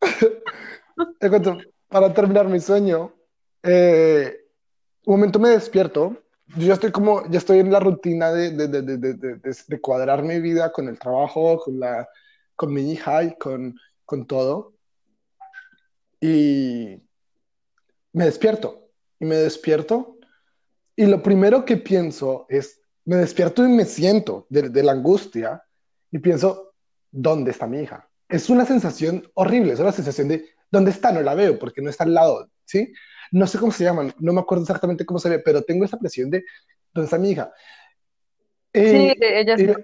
te 1.18 1.28
cuento, 1.28 1.58
para 1.88 2.12
terminar 2.12 2.48
mi 2.48 2.60
sueño, 2.60 3.12
eh, 3.62 4.36
un 5.06 5.14
momento 5.16 5.38
me 5.38 5.50
despierto, 5.50 6.16
yo 6.56 6.66
ya 6.66 6.74
estoy 6.74 6.90
como, 6.90 7.28
ya 7.30 7.38
estoy 7.38 7.60
en 7.60 7.70
la 7.72 7.80
rutina 7.80 8.32
de, 8.32 8.50
de- 8.50 8.68
de- 8.68 9.38
de 9.68 9.80
cuadrar 9.80 10.22
mi 10.22 10.40
vida 10.40 10.72
con 10.72 10.88
el 10.88 10.98
trabajo, 10.98 11.58
con 11.58 11.78
la, 11.78 12.08
con 12.56 12.72
mi 12.72 12.92
hija 12.92 13.22
y 13.24 13.36
con, 13.38 13.74
con 14.04 14.26
todo. 14.26 14.74
Y 16.20 17.00
me 18.12 18.24
despierto, 18.24 18.88
y 19.18 19.24
me 19.26 19.36
despierto, 19.36 20.18
y 20.96 21.06
lo 21.06 21.22
primero 21.22 21.64
que 21.64 21.76
pienso 21.76 22.46
es, 22.48 22.80
me 23.04 23.16
despierto 23.16 23.64
y 23.64 23.68
me 23.70 23.84
siento 23.84 24.46
de, 24.50 24.68
de 24.68 24.82
la 24.82 24.92
angustia, 24.92 25.62
y 26.10 26.18
pienso, 26.18 26.74
¿dónde 27.10 27.50
está 27.52 27.66
mi 27.66 27.80
hija? 27.80 28.08
Es 28.28 28.50
una 28.50 28.64
sensación 28.64 29.28
horrible, 29.34 29.72
es 29.72 29.80
una 29.80 29.92
sensación 29.92 30.28
de, 30.28 30.44
¿dónde 30.70 30.90
está? 30.90 31.12
No 31.12 31.22
la 31.22 31.34
veo 31.34 31.58
porque 31.58 31.82
no 31.82 31.90
está 31.90 32.04
al 32.04 32.14
lado, 32.14 32.48
¿sí? 32.64 32.92
No 33.32 33.46
sé 33.46 33.58
cómo 33.58 33.72
se 33.72 33.84
llaman, 33.84 34.12
no 34.18 34.32
me 34.32 34.40
acuerdo 34.40 34.62
exactamente 34.62 35.06
cómo 35.06 35.18
se 35.18 35.28
ve, 35.30 35.38
pero 35.38 35.62
tengo 35.62 35.84
esa 35.84 35.98
presión 35.98 36.30
de, 36.30 36.44
¿dónde 36.92 37.04
está 37.06 37.18
mi 37.18 37.30
hija? 37.30 37.52
Sí, 38.74 38.80
Y, 38.82 39.24
ella 39.24 39.56
y, 39.56 39.66
sí. 39.66 39.74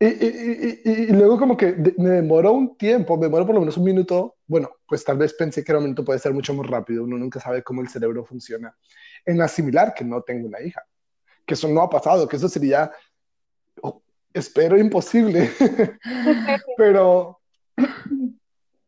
y, 0.00 0.06
y- 0.06 0.80
y- 0.84 0.90
y 1.04 1.06
luego 1.08 1.38
como 1.38 1.56
que 1.56 1.72
me 1.98 2.10
demoró 2.10 2.52
un 2.52 2.76
tiempo, 2.76 3.16
me 3.16 3.26
demoró 3.26 3.44
por 3.46 3.54
lo 3.54 3.60
menos 3.60 3.76
un 3.76 3.84
minuto, 3.84 4.36
bueno, 4.50 4.68
pues 4.84 5.04
tal 5.04 5.16
vez 5.16 5.32
pensé 5.34 5.62
que 5.62 5.70
el 5.70 5.78
momento 5.78 6.04
puede 6.04 6.18
ser 6.18 6.34
mucho 6.34 6.52
más 6.54 6.66
rápido, 6.66 7.04
uno 7.04 7.16
nunca 7.16 7.38
sabe 7.38 7.62
cómo 7.62 7.82
el 7.82 7.88
cerebro 7.88 8.24
funciona, 8.24 8.76
en 9.24 9.40
asimilar 9.40 9.94
que 9.94 10.04
no 10.04 10.22
tengo 10.22 10.48
una 10.48 10.60
hija, 10.60 10.82
que 11.46 11.54
eso 11.54 11.68
no 11.68 11.82
ha 11.82 11.88
pasado, 11.88 12.26
que 12.26 12.34
eso 12.34 12.48
sería, 12.48 12.90
oh, 13.80 14.02
espero, 14.34 14.76
imposible, 14.76 15.52
pero 16.76 17.40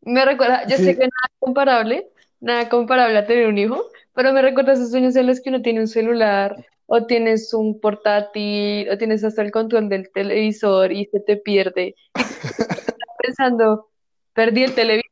Me 0.01 0.25
recuerda, 0.25 0.67
yo 0.67 0.75
sé 0.75 0.97
que 0.97 1.07
nada 1.07 1.31
comparable, 1.39 2.09
nada 2.41 2.67
comparable 2.67 3.17
a 3.17 3.25
tener 3.25 3.47
un 3.47 3.57
hijo, 3.57 3.85
pero 4.13 4.33
me 4.33 4.41
recuerda 4.41 4.73
esos 4.73 4.91
sueños 4.91 5.15
en 5.15 5.27
los 5.27 5.39
que 5.39 5.47
uno 5.47 5.61
tiene 5.61 5.79
un 5.79 5.87
celular, 5.87 6.57
o 6.87 7.05
tienes 7.05 7.53
un 7.53 7.79
portátil, 7.79 8.89
o 8.89 8.97
tienes 8.97 9.23
hasta 9.23 9.41
el 9.41 9.51
control 9.51 9.87
del 9.87 10.11
televisor 10.11 10.91
y 10.91 11.05
se 11.05 11.21
te 11.21 11.37
pierde. 11.37 11.95
Estás 12.15 13.15
pensando, 13.17 13.87
perdí 14.33 14.63
el 14.63 14.75
televisor, 14.75 15.02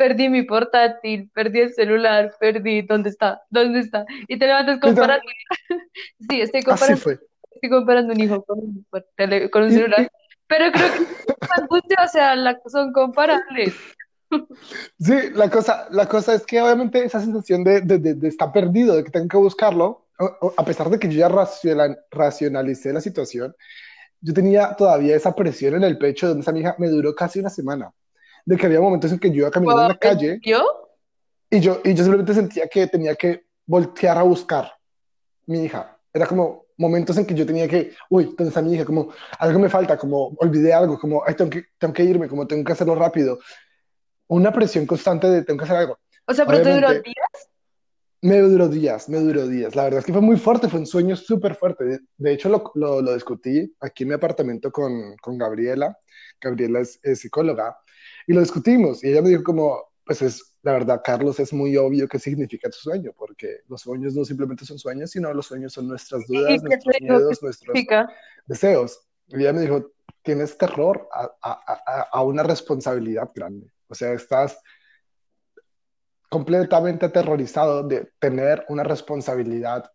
perdí 0.00 0.30
mi 0.30 0.44
portátil, 0.44 1.30
perdí 1.34 1.60
el 1.60 1.74
celular, 1.74 2.32
perdí, 2.40 2.80
¿dónde 2.80 3.10
está? 3.10 3.42
¿Dónde 3.50 3.80
está? 3.80 4.06
Y 4.28 4.38
te 4.38 4.46
levantas 4.46 4.76
literal, 4.76 5.20
comparando. 5.20 5.26
Sí, 6.30 6.40
estoy 6.40 6.62
comparando, 6.62 7.10
estoy 7.52 7.70
comparando 7.70 8.14
un 8.14 8.20
hijo 8.20 8.42
con 8.44 8.58
un, 8.60 8.86
con 9.50 9.62
un 9.64 9.70
celular, 9.72 10.10
pero 10.46 10.72
creo 10.72 10.90
que 10.90 11.94
o 12.02 12.08
sea, 12.08 12.34
la- 12.34 12.58
son 12.66 12.94
comparables. 12.94 13.74
sí, 14.98 15.14
la 15.34 15.50
cosa, 15.50 15.86
la 15.90 16.08
cosa 16.08 16.32
es 16.32 16.46
que 16.46 16.62
obviamente 16.62 17.04
esa 17.04 17.20
sensación 17.20 17.62
de, 17.62 17.82
de, 17.82 17.98
de- 17.98 18.14
de 18.14 18.28
estar 18.28 18.50
perdido, 18.52 18.96
de 18.96 19.04
que 19.04 19.10
tengo 19.10 19.28
que 19.28 19.36
buscarlo, 19.36 20.06
a 20.56 20.64
pesar 20.64 20.88
de 20.88 20.98
que 20.98 21.08
yo 21.08 21.18
ya 21.18 21.28
raciona- 21.28 21.98
racionalicé 22.10 22.90
la 22.94 23.02
situación, 23.02 23.54
yo 24.22 24.32
tenía 24.32 24.74
todavía 24.76 25.14
esa 25.14 25.34
presión 25.34 25.74
en 25.74 25.84
el 25.84 25.98
pecho 25.98 26.24
de 26.26 26.30
donde 26.30 26.42
esa 26.42 26.52
mi 26.52 26.60
hija 26.60 26.74
me 26.78 26.88
duró 26.88 27.14
casi 27.14 27.40
una 27.40 27.50
semana, 27.50 27.92
de 28.44 28.56
que 28.56 28.66
había 28.66 28.80
momentos 28.80 29.12
en 29.12 29.18
que 29.18 29.30
yo 29.30 29.36
iba 29.36 29.50
caminando 29.50 29.82
en 29.82 29.88
la 29.88 29.94
¿en 29.94 29.98
calle 29.98 30.28
serio? 30.42 30.64
y 31.50 31.60
yo, 31.60 31.80
y 31.84 31.94
yo 31.94 32.04
simplemente 32.04 32.34
sentía 32.34 32.68
que 32.68 32.86
tenía 32.86 33.14
que 33.16 33.44
voltear 33.66 34.18
a 34.18 34.22
buscar 34.22 34.72
mi 35.46 35.64
hija. 35.64 35.98
Era 36.12 36.26
como 36.26 36.66
momentos 36.76 37.16
en 37.18 37.26
que 37.26 37.34
yo 37.34 37.44
tenía 37.44 37.68
que, 37.68 37.94
uy, 38.08 38.24
¿dónde 38.36 38.48
está 38.48 38.62
mi 38.62 38.74
hija? 38.74 38.84
Como 38.84 39.12
algo 39.38 39.58
me 39.58 39.68
falta, 39.68 39.98
como 39.98 40.28
olvidé 40.38 40.72
algo, 40.72 40.98
como 40.98 41.22
ay, 41.26 41.34
tengo 41.34 41.50
que, 41.50 41.64
tengo 41.78 41.92
que 41.92 42.04
irme, 42.04 42.28
como 42.28 42.46
tengo 42.46 42.64
que 42.64 42.72
hacerlo 42.72 42.94
rápido. 42.94 43.38
Una 44.28 44.52
presión 44.52 44.86
constante 44.86 45.28
de 45.28 45.42
tengo 45.42 45.58
que 45.58 45.64
hacer 45.64 45.76
algo. 45.76 45.98
O 46.26 46.32
sea, 46.32 46.46
pero 46.46 46.62
te 46.62 46.72
duró 46.72 46.90
días. 46.90 47.50
me 48.22 48.38
duró 48.38 48.68
días, 48.68 49.08
me 49.08 49.18
duró 49.18 49.46
días. 49.46 49.74
La 49.74 49.84
verdad 49.84 49.98
es 50.00 50.06
que 50.06 50.12
fue 50.12 50.22
muy 50.22 50.36
fuerte, 50.36 50.68
fue 50.68 50.80
un 50.80 50.86
sueño 50.86 51.16
súper 51.16 51.56
fuerte. 51.56 51.84
De, 51.84 52.00
de 52.16 52.32
hecho, 52.32 52.48
lo, 52.48 52.70
lo, 52.76 53.02
lo 53.02 53.14
discutí 53.14 53.74
aquí 53.80 54.04
en 54.04 54.10
mi 54.10 54.14
apartamento 54.14 54.70
con, 54.70 55.16
con 55.16 55.36
Gabriela. 55.36 55.98
Gabriela 56.40 56.80
es, 56.80 56.98
es 57.02 57.20
psicóloga 57.20 57.76
y 58.30 58.32
lo 58.32 58.40
discutimos. 58.42 59.02
Y 59.02 59.08
ella 59.08 59.22
me 59.22 59.30
dijo 59.30 59.42
como, 59.42 59.90
pues 60.06 60.22
es, 60.22 60.54
la 60.62 60.74
verdad, 60.74 61.00
Carlos, 61.02 61.40
es 61.40 61.52
muy 61.52 61.76
obvio 61.76 62.06
qué 62.06 62.20
significa 62.20 62.70
tu 62.70 62.78
sueño, 62.78 63.10
porque 63.18 63.62
los 63.66 63.80
sueños 63.80 64.14
no 64.14 64.24
simplemente 64.24 64.64
son 64.64 64.78
sueños, 64.78 65.10
sino 65.10 65.34
los 65.34 65.46
sueños 65.46 65.72
son 65.72 65.88
nuestras 65.88 66.22
¿Y 66.28 66.36
dudas, 66.36 66.62
te 66.62 66.68
nuestros 66.68 66.96
miedos, 67.00 67.42
nuestros 67.42 67.76
deseos. 68.46 69.00
Y 69.26 69.40
ella 69.40 69.52
me 69.52 69.62
dijo, 69.62 69.90
tienes 70.22 70.56
terror 70.56 71.08
a, 71.12 71.28
a, 71.42 71.60
a, 71.66 72.02
a 72.12 72.22
una 72.22 72.44
responsabilidad 72.44 73.28
grande. 73.34 73.72
O 73.88 73.96
sea, 73.96 74.12
estás 74.12 74.60
completamente 76.28 77.06
aterrorizado 77.06 77.82
de 77.82 78.12
tener 78.20 78.64
una 78.68 78.84
responsabilidad 78.84 79.90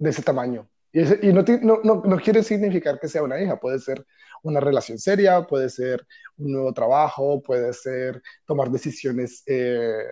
de 0.00 0.10
ese 0.10 0.22
tamaño. 0.22 0.68
Y, 0.94 1.28
y 1.28 1.32
no, 1.32 1.44
no, 1.62 1.80
no, 1.82 2.02
no, 2.04 2.16
quiere 2.18 2.44
significar 2.44 3.00
que 3.00 3.08
sea 3.08 3.24
una 3.24 3.40
hija, 3.42 3.58
puede 3.58 3.80
ser 3.80 4.06
una 4.44 4.60
relación 4.60 4.96
seria, 4.96 5.44
puede 5.44 5.68
ser 5.68 6.06
un 6.38 6.52
nuevo 6.52 6.72
trabajo, 6.72 7.42
puede 7.42 7.72
ser 7.72 8.22
tomar 8.46 8.70
decisiones 8.70 9.42
eh, 9.46 10.04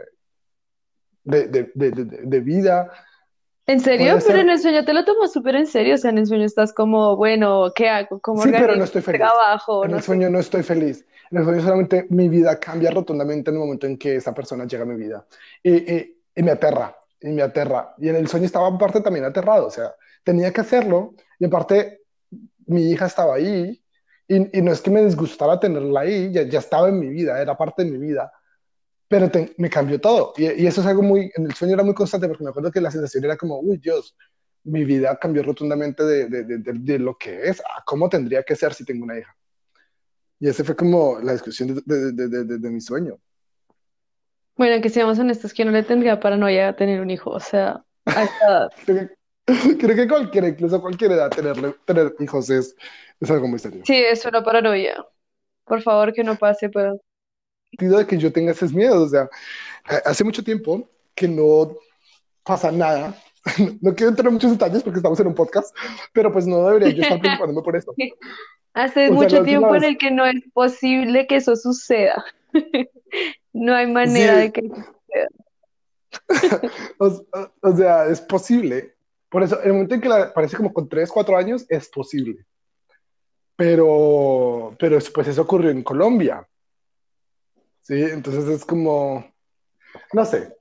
de, 1.23 1.47
de, 1.47 1.71
de, 1.77 1.93
de, 1.93 2.41
vida. 2.41 2.91
¿En 3.67 3.79
serio? 3.79 4.19
Pero 4.27 4.41
en 4.41 4.51
el 4.51 4.59
sueño 4.59 4.85
te 4.85 4.93
lo 4.93 5.05
tomas 5.05 5.33
súper 5.33 5.55
en 5.55 5.69
serio, 5.69 5.95
o 5.95 5.99
sea, 5.99 6.11
en 6.11 6.19
el 6.19 6.27
sueño 6.27 6.45
estás 6.45 6.73
como, 6.73 7.17
bueno, 7.17 7.71
¿qué 7.77 7.89
hago? 7.89 8.19
¿Cómo 8.19 8.43
sí, 8.43 8.51
pero 8.51 8.75
no 8.75 8.83
estoy 8.83 9.03
feliz. 9.03 9.21
trabajo? 9.21 9.85
En 9.85 9.93
el 9.93 10.03
sueño 10.03 10.27
sé. 10.27 10.33
no 10.33 10.39
estoy 10.41 10.65
feliz. 10.65 11.07
En 11.31 11.39
el 11.39 11.45
sueño 11.45 11.62
solamente 11.62 12.07
mi 12.11 12.29
vida 12.29 12.59
cambia 12.59 12.91
rotundamente 12.91 13.51
en 13.51 13.57
el 13.57 13.61
momento 13.61 13.87
en 13.87 13.97
que 13.97 14.17
esa 14.17 14.35
persona 14.35 14.67
llega 14.67 14.83
a 14.83 14.87
mi 14.87 14.97
vida. 14.97 15.25
Y, 15.62 15.93
y, 15.93 16.23
y 16.35 16.43
me 16.43 16.51
aterra, 16.51 16.99
y 17.21 17.29
me 17.29 17.43
aterra. 17.43 17.95
Y 17.99 18.09
en 18.09 18.17
el 18.17 18.27
sueño 18.27 18.47
estaba 18.47 18.67
en 18.67 18.79
parte 18.79 19.01
también 19.01 19.25
aterrado, 19.25 19.69
o 19.69 19.71
sea, 19.71 19.95
tenía 20.25 20.52
que 20.52 20.61
hacerlo 20.61 21.14
y 21.38 21.45
en 21.45 21.50
parte 21.50 22.00
mi 22.67 22.91
hija 22.91 23.07
estaba 23.07 23.37
ahí 23.37 23.83
y, 24.29 24.59
y 24.59 24.62
no 24.62 24.73
es 24.73 24.81
que 24.81 24.91
me 24.91 25.05
disgustara 25.05 25.59
tenerla 25.59 26.00
ahí, 26.00 26.33
ya, 26.33 26.43
ya, 26.43 26.59
estaba 26.59 26.88
en 26.88 26.99
mi 26.99 27.09
vida, 27.09 27.41
era 27.41 27.57
parte 27.57 27.85
de 27.85 27.91
mi 27.91 27.99
vida, 27.99 28.33
pero 29.09 29.31
te, 29.31 29.55
me 29.59 29.69
cambió 29.69 30.00
todo 30.00 30.33
y, 30.37 30.45
y, 30.62 30.67
eso 30.67 30.81
es 30.81 30.87
algo 30.87 31.02
muy, 31.02 31.31
en 31.35 31.47
el 31.47 31.55
sueño 31.55 31.75
era 31.75 31.85
muy 31.85 31.95
constante 31.95 32.29
porque 32.29 32.45
me 32.45 32.50
acuerdo 32.50 32.71
que 32.71 32.81
la 32.81 32.91
sensación 32.91 33.25
era 33.25 33.37
como, 33.37 33.59
uy 33.61 33.79
Dios, 33.79 34.17
mi 34.64 34.85
vida 34.85 35.19
cambió 35.19 35.43
rotundamente 35.43 36.05
de, 36.05 36.29
de, 36.29 36.45
de, 36.45 36.73
de 36.73 36.99
lo 36.99 37.17
que 37.17 37.49
es 37.49 37.61
a 37.61 37.83
cómo 37.85 38.09
tendría 38.09 38.43
que 38.43 38.57
ser 38.57 38.75
si 38.75 38.85
tengo 38.85 39.05
una 39.05 39.19
hija. 39.19 39.37
Y 40.43 40.49
ese 40.49 40.64
fue 40.64 40.75
como 40.75 41.21
la 41.21 41.35
discusión 41.35 41.81
de, 41.87 42.71
mi 42.71 42.81
sueño. 42.81 43.17
Bueno, 44.57 44.83
que 44.83 44.88
seamos 44.88 45.17
honestos, 45.21 45.55
que 45.55 45.64
no 45.64 45.71
le 45.71 45.85
tendría 45.85 46.19
paranoia 46.19 46.71
a 46.71 46.76
tener 46.76 47.00
un 47.00 47.11
hijo, 47.11 47.31
o 47.31 47.38
sea, 47.38 47.85
a 48.07 48.25
esta 48.25 48.69
edad. 48.88 49.11
Creo 49.81 49.97
que, 49.97 50.09
cualquiera, 50.09 50.49
incluso 50.49 50.81
cualquier 50.81 51.13
edad, 51.13 51.31
tenerle, 51.31 51.75
tener 51.85 52.15
hijos 52.21 52.49
es, 52.51 52.77
es 53.21 53.31
algo 53.31 53.49
muy 53.49 53.59
serio. 53.59 53.83
Sí, 53.85 53.95
es 53.97 54.25
una 54.25 54.43
paranoia. 54.43 55.05
Por 55.65 55.83
favor, 55.83 56.13
que 56.13 56.23
no 56.25 56.37
pase, 56.37 56.69
pero 56.69 57.01
de 57.79 58.07
que 58.07 58.19
yo 58.19 58.33
tenga 58.33 58.53
esos 58.53 58.73
miedos. 58.73 58.99
O 59.07 59.09
sea, 59.09 59.29
ha- 59.85 60.11
hace 60.11 60.25
mucho 60.25 60.43
tiempo 60.45 60.89
que 61.15 61.29
no 61.29 61.77
pasa 62.45 62.71
nada. 62.71 63.17
No 63.81 63.93
quiero 63.93 64.11
entrar 64.11 64.29
en 64.29 64.35
muchos 64.35 64.53
detalles 64.53 64.85
porque 64.85 65.01
estamos 65.01 65.19
en 65.19 65.27
un 65.27 65.35
podcast, 65.35 65.77
pero 66.13 66.33
pues 66.33 66.47
no 66.47 66.65
debería 66.65 66.91
yo 66.95 67.03
estar 67.03 67.19
preocupándome 67.21 67.63
por 67.63 67.75
eso. 67.75 67.93
hace 68.73 69.09
O 69.11 69.15
mucho 69.15 69.43
tiempo 69.43 69.75
en 69.75 69.83
el 69.83 69.99
que 69.99 70.13
no 70.13 70.25
es 70.25 70.37
posible 70.55 71.27
que 71.27 71.37
eso 71.37 71.57
suceda. 71.57 72.25
No 73.53 73.75
hay 73.75 73.87
manera 73.89 74.37
de 74.37 74.53
que 74.53 74.61
eso 74.61 74.77
suceda. 76.29 76.61
o, 76.99 77.07
o- 77.07 77.53
o 77.63 77.77
sea, 77.77 78.07
es 78.07 78.21
posible. 78.21 78.95
Por 79.33 79.43
eso, 79.43 79.62
el 79.62 79.73
momento 79.73 79.95
en 79.95 80.01
que 80.03 80.11
la, 80.11 80.33
parece 80.35 80.59
como 80.59 80.75
con 80.75 80.91
3 80.91 81.11
4 81.11 81.39
años, 81.39 81.65
es 81.71 81.89
posible. 81.89 82.45
Pero, 83.57 84.77
pero 84.79 84.99
pues 85.15 85.29
eso 85.29 85.41
ocurrió 85.41 85.71
en 85.71 85.83
Colombia, 85.83 86.47
¿sí? 87.81 87.95
Entonces 87.95 88.47
es 88.47 88.65
como, 88.67 89.25
no 90.12 90.25
sé. 90.27 90.55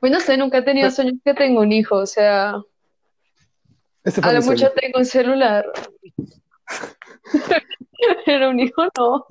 Pues 0.00 0.10
no 0.10 0.20
sé, 0.20 0.38
nunca 0.38 0.58
he 0.58 0.62
tenido 0.62 0.90
sueños 0.90 1.16
que 1.22 1.34
tengo 1.34 1.60
un 1.60 1.72
hijo, 1.72 1.96
o 1.96 2.06
sea, 2.06 2.54
Ese 4.04 4.22
a 4.22 4.32
lo 4.32 4.40
mucho 4.40 4.72
tengo 4.72 4.98
un 4.98 5.04
celular, 5.04 5.70
pero 8.24 8.48
un 8.48 8.60
hijo 8.60 8.84
no. 8.96 9.26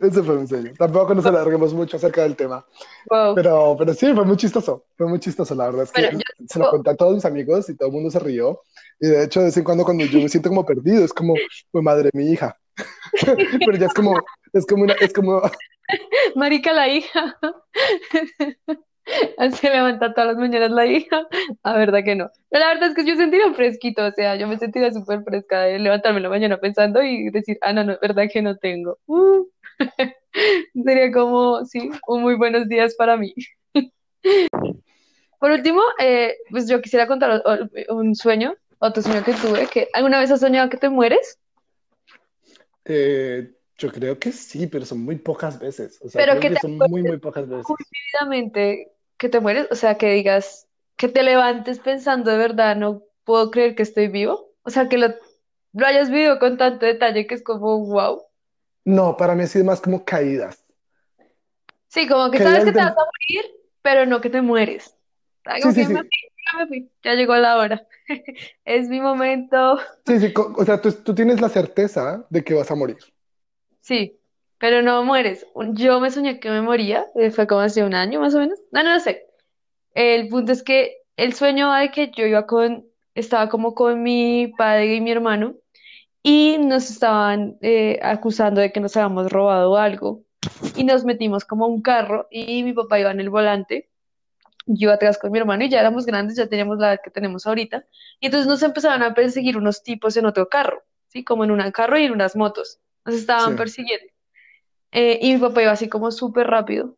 Ese 0.00 0.22
fue 0.22 0.38
mi 0.38 0.46
sueño. 0.46 0.72
Tampoco 0.78 1.14
nos 1.14 1.26
alarguemos 1.26 1.72
mucho 1.74 1.96
acerca 1.96 2.22
del 2.22 2.36
tema. 2.36 2.64
Wow. 3.08 3.34
Pero, 3.34 3.76
pero 3.78 3.94
sí, 3.94 4.12
fue 4.12 4.24
muy 4.24 4.36
chistoso. 4.36 4.86
Fue 4.96 5.06
muy 5.06 5.20
chistoso, 5.20 5.54
la 5.54 5.66
verdad. 5.66 5.84
Es 5.84 5.92
Bueno, 5.92 6.10
que 6.10 6.16
yo 6.16 6.46
se 6.48 6.58
lo 6.58 6.70
conté 6.70 6.90
a 6.90 6.96
todos 6.96 7.14
mis 7.14 7.24
amigos 7.24 7.68
y 7.68 7.76
todo 7.76 7.88
el 7.88 7.94
mundo 7.94 8.10
se 8.10 8.18
rió. 8.18 8.62
Y 9.00 9.08
de 9.08 9.24
hecho, 9.24 9.40
de 9.40 9.46
vez 9.46 9.56
en 9.56 9.64
cuando, 9.64 9.84
cuando 9.84 10.04
yo 10.04 10.20
me 10.20 10.28
siento 10.28 10.48
como 10.48 10.64
perdido, 10.64 11.04
es 11.04 11.12
como, 11.12 11.34
pues 11.70 11.84
madre, 11.84 12.10
mi 12.12 12.30
hija. 12.30 12.58
Pero 13.66 13.76
ya 13.76 13.86
es 13.86 13.94
como, 13.94 14.14
es 14.52 14.66
como 14.66 14.84
una, 14.84 14.94
es 14.94 15.12
como, 15.12 15.42
marica 16.34 16.72
la 16.72 16.88
hija, 16.88 17.38
se 19.60 19.70
levanta 19.70 20.14
todas 20.14 20.28
las 20.28 20.36
mañanas 20.36 20.70
la 20.70 20.86
hija, 20.86 21.26
la 21.62 21.76
verdad 21.76 22.04
que 22.04 22.16
no. 22.16 22.30
Pero 22.50 22.64
la 22.64 22.74
verdad 22.74 22.90
es 22.90 22.94
que 22.94 23.04
yo 23.04 23.16
sentiría 23.16 23.52
fresquito, 23.54 24.06
o 24.06 24.12
sea, 24.12 24.36
yo 24.36 24.48
me 24.48 24.58
sentiría 24.58 24.92
súper 24.92 25.22
fresca 25.24 25.62
de 25.62 25.78
levantarme 25.78 26.18
en 26.18 26.22
la 26.24 26.28
mañana 26.30 26.58
pensando 26.58 27.02
y 27.02 27.30
decir, 27.30 27.58
ah, 27.60 27.72
no, 27.72 27.84
no, 27.84 27.92
es 27.92 28.00
verdad 28.00 28.24
que 28.32 28.42
no 28.42 28.56
tengo. 28.56 28.98
Uh. 29.06 29.46
Sería 30.84 31.12
como, 31.12 31.64
sí, 31.64 31.90
un 32.06 32.22
muy 32.22 32.34
buenos 32.36 32.68
días 32.68 32.94
para 32.96 33.16
mí. 33.16 33.34
Por 35.38 35.50
último, 35.50 35.82
eh, 35.98 36.36
pues 36.50 36.68
yo 36.68 36.80
quisiera 36.80 37.06
contar 37.06 37.42
un 37.90 38.14
sueño, 38.14 38.54
otro 38.78 39.02
sueño 39.02 39.22
que 39.24 39.34
tuve, 39.34 39.66
que 39.66 39.88
¿alguna 39.92 40.18
vez 40.18 40.30
has 40.30 40.40
soñado 40.40 40.70
que 40.70 40.78
te 40.78 40.88
mueres? 40.88 41.38
eh, 42.84 43.54
yo 43.76 43.90
creo 43.90 44.18
que 44.18 44.32
sí, 44.32 44.66
pero 44.66 44.84
son 44.86 45.00
muy 45.00 45.16
pocas 45.16 45.58
veces. 45.58 45.98
O 46.02 46.08
sea, 46.08 46.24
Pero 46.24 46.38
creo 46.38 46.52
que 46.52 46.60
son 46.60 46.76
muy, 46.78 47.02
muy 47.02 47.18
pocas 47.18 47.48
veces. 47.48 47.66
muy 47.66 48.50
que 49.18 49.28
te 49.28 49.40
mueres, 49.40 49.68
o 49.70 49.74
sea, 49.76 49.96
que 49.98 50.10
digas, 50.12 50.68
que 50.96 51.08
te 51.08 51.22
levantes 51.22 51.80
pensando 51.80 52.30
de 52.30 52.38
verdad, 52.38 52.76
no 52.76 53.02
puedo 53.24 53.50
creer 53.50 53.74
que 53.74 53.82
estoy 53.82 54.08
vivo, 54.08 54.52
o 54.62 54.70
sea, 54.70 54.88
que 54.88 54.98
lo, 54.98 55.08
lo 55.72 55.86
hayas 55.86 56.10
vivido 56.10 56.38
con 56.38 56.58
tanto 56.58 56.86
detalle 56.86 57.26
que 57.26 57.34
es 57.36 57.42
como, 57.42 57.78
wow. 57.86 58.22
No, 58.86 59.14
para 59.16 59.34
mí 59.34 59.42
ha 59.42 59.46
sido 59.46 59.66
más 59.66 59.80
como 59.82 60.04
caídas. 60.06 60.64
Sí, 61.88 62.08
como 62.08 62.30
que 62.30 62.40
sabes 62.40 62.64
que 62.64 62.72
te 62.72 62.80
vas 62.80 62.90
a 62.92 62.94
morir, 62.94 63.50
pero 63.82 64.06
no 64.06 64.20
que 64.20 64.30
te 64.30 64.42
mueres. 64.42 64.96
Sí, 65.60 65.72
sí, 65.72 65.84
me 65.84 65.86
sí. 65.86 65.94
fui, 66.02 66.08
ya 66.52 66.58
me 66.58 66.66
fui, 66.66 66.90
ya 67.02 67.14
llegó 67.14 67.36
la 67.36 67.56
hora. 67.58 67.86
Es 68.64 68.88
mi 68.88 69.00
momento. 69.00 69.78
Sí, 70.06 70.18
sí. 70.20 70.32
O 70.36 70.64
sea, 70.64 70.80
tú, 70.80 70.92
tú 70.92 71.14
tienes 71.14 71.40
la 71.40 71.48
certeza 71.48 72.26
de 72.30 72.44
que 72.44 72.54
vas 72.54 72.70
a 72.70 72.74
morir. 72.74 72.98
Sí, 73.80 74.18
pero 74.58 74.82
no 74.82 75.04
mueres. 75.04 75.46
Yo 75.72 76.00
me 76.00 76.10
soñé 76.10 76.40
que 76.40 76.50
me 76.50 76.62
moría, 76.62 77.06
eh, 77.16 77.30
fue 77.30 77.46
como 77.46 77.60
hace 77.60 77.82
un 77.84 77.94
año 77.94 78.20
más 78.20 78.34
o 78.34 78.38
menos. 78.38 78.58
No, 78.70 78.82
no 78.82 78.92
lo 78.94 79.00
sé. 79.00 79.26
El 79.94 80.28
punto 80.28 80.52
es 80.52 80.62
que 80.62 80.98
el 81.16 81.34
sueño 81.34 81.68
va 81.68 81.80
de 81.80 81.90
que 81.90 82.10
yo 82.16 82.26
iba 82.26 82.46
con, 82.46 82.86
estaba 83.14 83.48
como 83.48 83.74
con 83.74 84.02
mi 84.02 84.52
padre 84.58 84.96
y 84.96 85.00
mi 85.00 85.12
hermano 85.12 85.54
y 86.22 86.58
nos 86.58 86.90
estaban 86.90 87.58
eh, 87.60 87.98
acusando 88.02 88.60
de 88.60 88.72
que 88.72 88.80
nos 88.80 88.96
habíamos 88.96 89.30
robado 89.30 89.76
algo 89.76 90.22
y 90.76 90.84
nos 90.84 91.04
metimos 91.04 91.44
como 91.44 91.66
a 91.66 91.68
un 91.68 91.82
carro 91.82 92.26
y 92.30 92.62
mi 92.64 92.72
papá 92.72 92.98
iba 92.98 93.10
en 93.10 93.20
el 93.20 93.30
volante, 93.30 93.90
yo 94.66 94.90
atrás 94.92 95.18
con 95.18 95.30
mi 95.30 95.38
hermano 95.38 95.64
y 95.64 95.68
ya 95.68 95.80
éramos 95.80 96.06
grandes, 96.06 96.36
ya 96.36 96.48
teníamos 96.48 96.78
la 96.78 96.94
edad 96.94 97.00
que 97.04 97.10
tenemos 97.10 97.46
ahorita 97.46 97.84
y 98.20 98.26
entonces 98.26 98.48
nos 98.48 98.62
empezaron 98.62 99.02
a 99.02 99.14
perseguir 99.14 99.56
unos 99.58 99.82
tipos 99.82 100.16
en 100.16 100.26
otro 100.26 100.48
carro, 100.48 100.82
¿sí? 101.08 101.22
Como 101.22 101.44
en 101.44 101.50
un 101.50 101.70
carro 101.70 101.98
y 101.98 102.04
en 102.04 102.12
unas 102.12 102.34
motos, 102.36 102.80
nos 103.04 103.14
estaban 103.14 103.52
Sí. 103.52 103.58
persiguiendo 103.58 104.13
Eh, 104.94 105.20
y 105.22 105.34
mi 105.34 105.40
papá 105.40 105.62
iba 105.64 105.72
así 105.72 105.90
como 105.90 106.12
súper 106.12 106.48
rápido. 106.48 106.96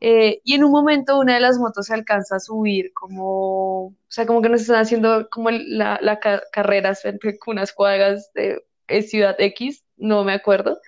Eh, 0.00 0.40
y 0.44 0.54
en 0.54 0.64
un 0.64 0.72
momento 0.72 1.18
una 1.18 1.34
de 1.34 1.40
las 1.40 1.58
motos 1.58 1.86
se 1.86 1.94
alcanza 1.94 2.36
a 2.36 2.40
subir, 2.40 2.92
como, 2.94 3.86
o 3.88 3.94
sea, 4.08 4.26
como 4.26 4.42
que 4.42 4.48
nos 4.50 4.62
están 4.62 4.78
haciendo 4.78 5.28
como 5.30 5.50
la, 5.50 5.98
la 6.02 6.20
ca- 6.20 6.42
carrera 6.52 6.94
entre 7.04 7.38
unas 7.48 7.72
cuadras 7.72 8.32
de 8.34 8.62
Ciudad 9.02 9.36
X, 9.40 9.84
no 9.96 10.24
me 10.24 10.34
acuerdo. 10.34 10.80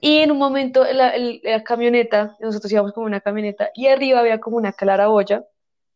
Y 0.00 0.18
en 0.18 0.30
un 0.32 0.38
momento 0.38 0.84
la, 0.92 1.14
la 1.18 1.64
camioneta, 1.64 2.36
nosotros 2.40 2.72
íbamos 2.72 2.92
como 2.92 3.06
una 3.06 3.20
camioneta, 3.20 3.70
y 3.74 3.88
arriba 3.88 4.20
había 4.20 4.40
como 4.40 4.56
una 4.56 4.72
claraboya. 4.72 5.44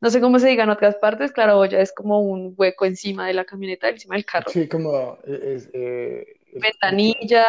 No 0.00 0.10
sé 0.10 0.20
cómo 0.20 0.38
se 0.38 0.48
diga 0.48 0.64
en 0.64 0.70
otras 0.70 0.96
partes, 0.96 1.32
claraboya 1.32 1.80
es 1.80 1.92
como 1.92 2.20
un 2.20 2.54
hueco 2.58 2.84
encima 2.84 3.26
de 3.26 3.34
la 3.34 3.44
camioneta, 3.46 3.88
encima 3.88 4.16
del 4.16 4.26
carro. 4.26 4.50
Sí, 4.50 4.68
como 4.68 5.18
eh, 5.26 5.54
es, 5.56 5.70
eh, 5.72 6.26
Ventanilla, 6.54 7.46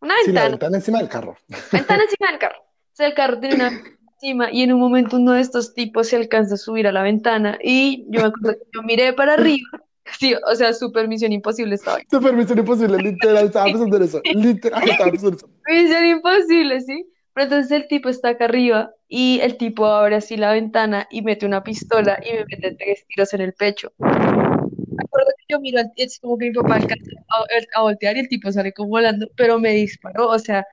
una 0.00 0.14
sí, 0.24 0.32
la 0.32 0.42
ventana. 0.42 0.48
ventana 0.48 0.76
encima 0.76 0.98
del 0.98 1.08
carro. 1.08 1.36
Ventana 1.72 2.02
encima 2.02 2.30
del 2.30 2.38
carro. 2.38 2.60
O 2.60 2.96
sea, 2.96 3.06
el 3.06 3.14
carro 3.14 3.38
tiene 3.40 3.56
una 3.56 3.70
ventana 3.70 3.96
encima 4.14 4.50
y 4.50 4.62
en 4.62 4.72
un 4.72 4.80
momento 4.80 5.16
uno 5.16 5.32
de 5.32 5.40
estos 5.40 5.74
tipos 5.74 6.08
se 6.08 6.16
alcanza 6.16 6.54
a 6.54 6.58
subir 6.58 6.86
a 6.86 6.92
la 6.92 7.02
ventana 7.02 7.58
y 7.62 8.06
yo 8.08 8.22
me 8.22 8.28
acuerdo 8.28 8.58
que 8.58 8.64
yo 8.72 8.82
miré 8.82 9.12
para 9.12 9.34
arriba. 9.34 9.68
Sí, 10.20 10.34
o 10.34 10.54
sea, 10.54 10.72
super 10.72 11.08
misión 11.08 11.32
imposible 11.32 11.74
estaba. 11.74 11.98
Super 12.08 12.32
misión 12.32 12.60
imposible, 12.60 12.96
literal, 12.96 13.46
estaba 13.46 13.64
pensando 13.64 13.96
en 13.96 14.02
eso. 14.04 14.20
Literal, 14.22 14.82
estaba 14.88 15.10
pensando 15.10 15.30
en 15.30 15.34
eso. 15.34 15.50
Misión 15.66 16.06
imposible, 16.06 16.80
¿sí? 16.80 17.10
Pero 17.34 17.44
entonces 17.46 17.72
el 17.72 17.88
tipo 17.88 18.08
está 18.08 18.28
acá 18.28 18.44
arriba 18.44 18.92
y 19.08 19.40
el 19.42 19.56
tipo 19.56 19.84
abre 19.84 20.14
así 20.14 20.36
la 20.36 20.52
ventana 20.52 21.08
y 21.10 21.22
mete 21.22 21.44
una 21.44 21.64
pistola 21.64 22.20
y 22.24 22.32
me 22.34 22.44
mete 22.48 22.76
tres 22.78 23.04
tiros 23.08 23.34
en 23.34 23.40
el 23.40 23.52
pecho. 23.54 23.92
Acuerdo 24.98 25.30
que 25.38 25.44
yo 25.48 25.60
miro, 25.60 25.80
es 25.96 26.18
como 26.20 26.38
que 26.38 26.46
mi 26.46 26.54
papá 26.54 26.76
alcanza 26.76 27.10
a, 27.74 27.82
voltear 27.82 28.16
y 28.16 28.20
el 28.20 28.28
tipo 28.28 28.50
sale 28.52 28.72
como 28.72 28.90
volando, 28.90 29.28
pero 29.36 29.58
me 29.58 29.70
disparó, 29.72 30.28
o 30.28 30.38
sea, 30.38 30.66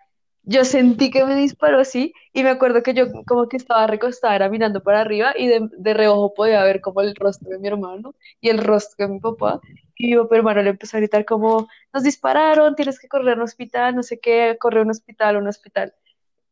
yo 0.44 0.66
sentí 0.66 1.10
que 1.10 1.24
me 1.26 1.36
disparó, 1.36 1.86
sí, 1.86 2.14
y 2.34 2.44
me 2.44 2.50
acuerdo 2.50 2.84
que 2.84 2.94
yo 2.94 3.08
como 3.26 3.48
que 3.48 3.58
estaba 3.58 3.88
recostada, 3.88 4.36
era 4.36 4.50
mirando 4.50 4.84
para 4.84 5.02
arriba 5.02 5.34
y 5.38 5.48
de, 5.48 5.70
de 5.78 5.94
reojo 5.94 6.34
podía 6.34 6.64
ver 6.64 6.82
como 6.82 7.02
el 7.02 7.16
rostro 7.16 7.50
de 7.50 7.60
mi 7.60 7.68
hermano 7.68 8.14
y 8.42 8.50
el 8.50 8.58
rostro 8.60 9.08
de 9.08 9.14
mi 9.14 9.20
papá, 9.20 9.62
y 9.96 10.16
mi 10.16 10.22
hermano 10.32 10.62
le 10.62 10.72
empezó 10.72 10.98
a 10.98 11.00
gritar 11.00 11.26
como, 11.26 11.68
nos 11.94 12.04
dispararon, 12.04 12.76
tienes 12.76 13.00
que 13.00 13.08
correr 13.08 13.34
a 13.34 13.36
un 13.36 13.42
hospital, 13.44 13.96
no 13.96 14.04
sé 14.04 14.20
qué, 14.20 14.58
correr 14.60 14.80
a 14.80 14.84
un 14.84 14.92
hospital, 14.92 15.36
a 15.36 15.40
un 15.40 15.48
hospital, 15.48 15.94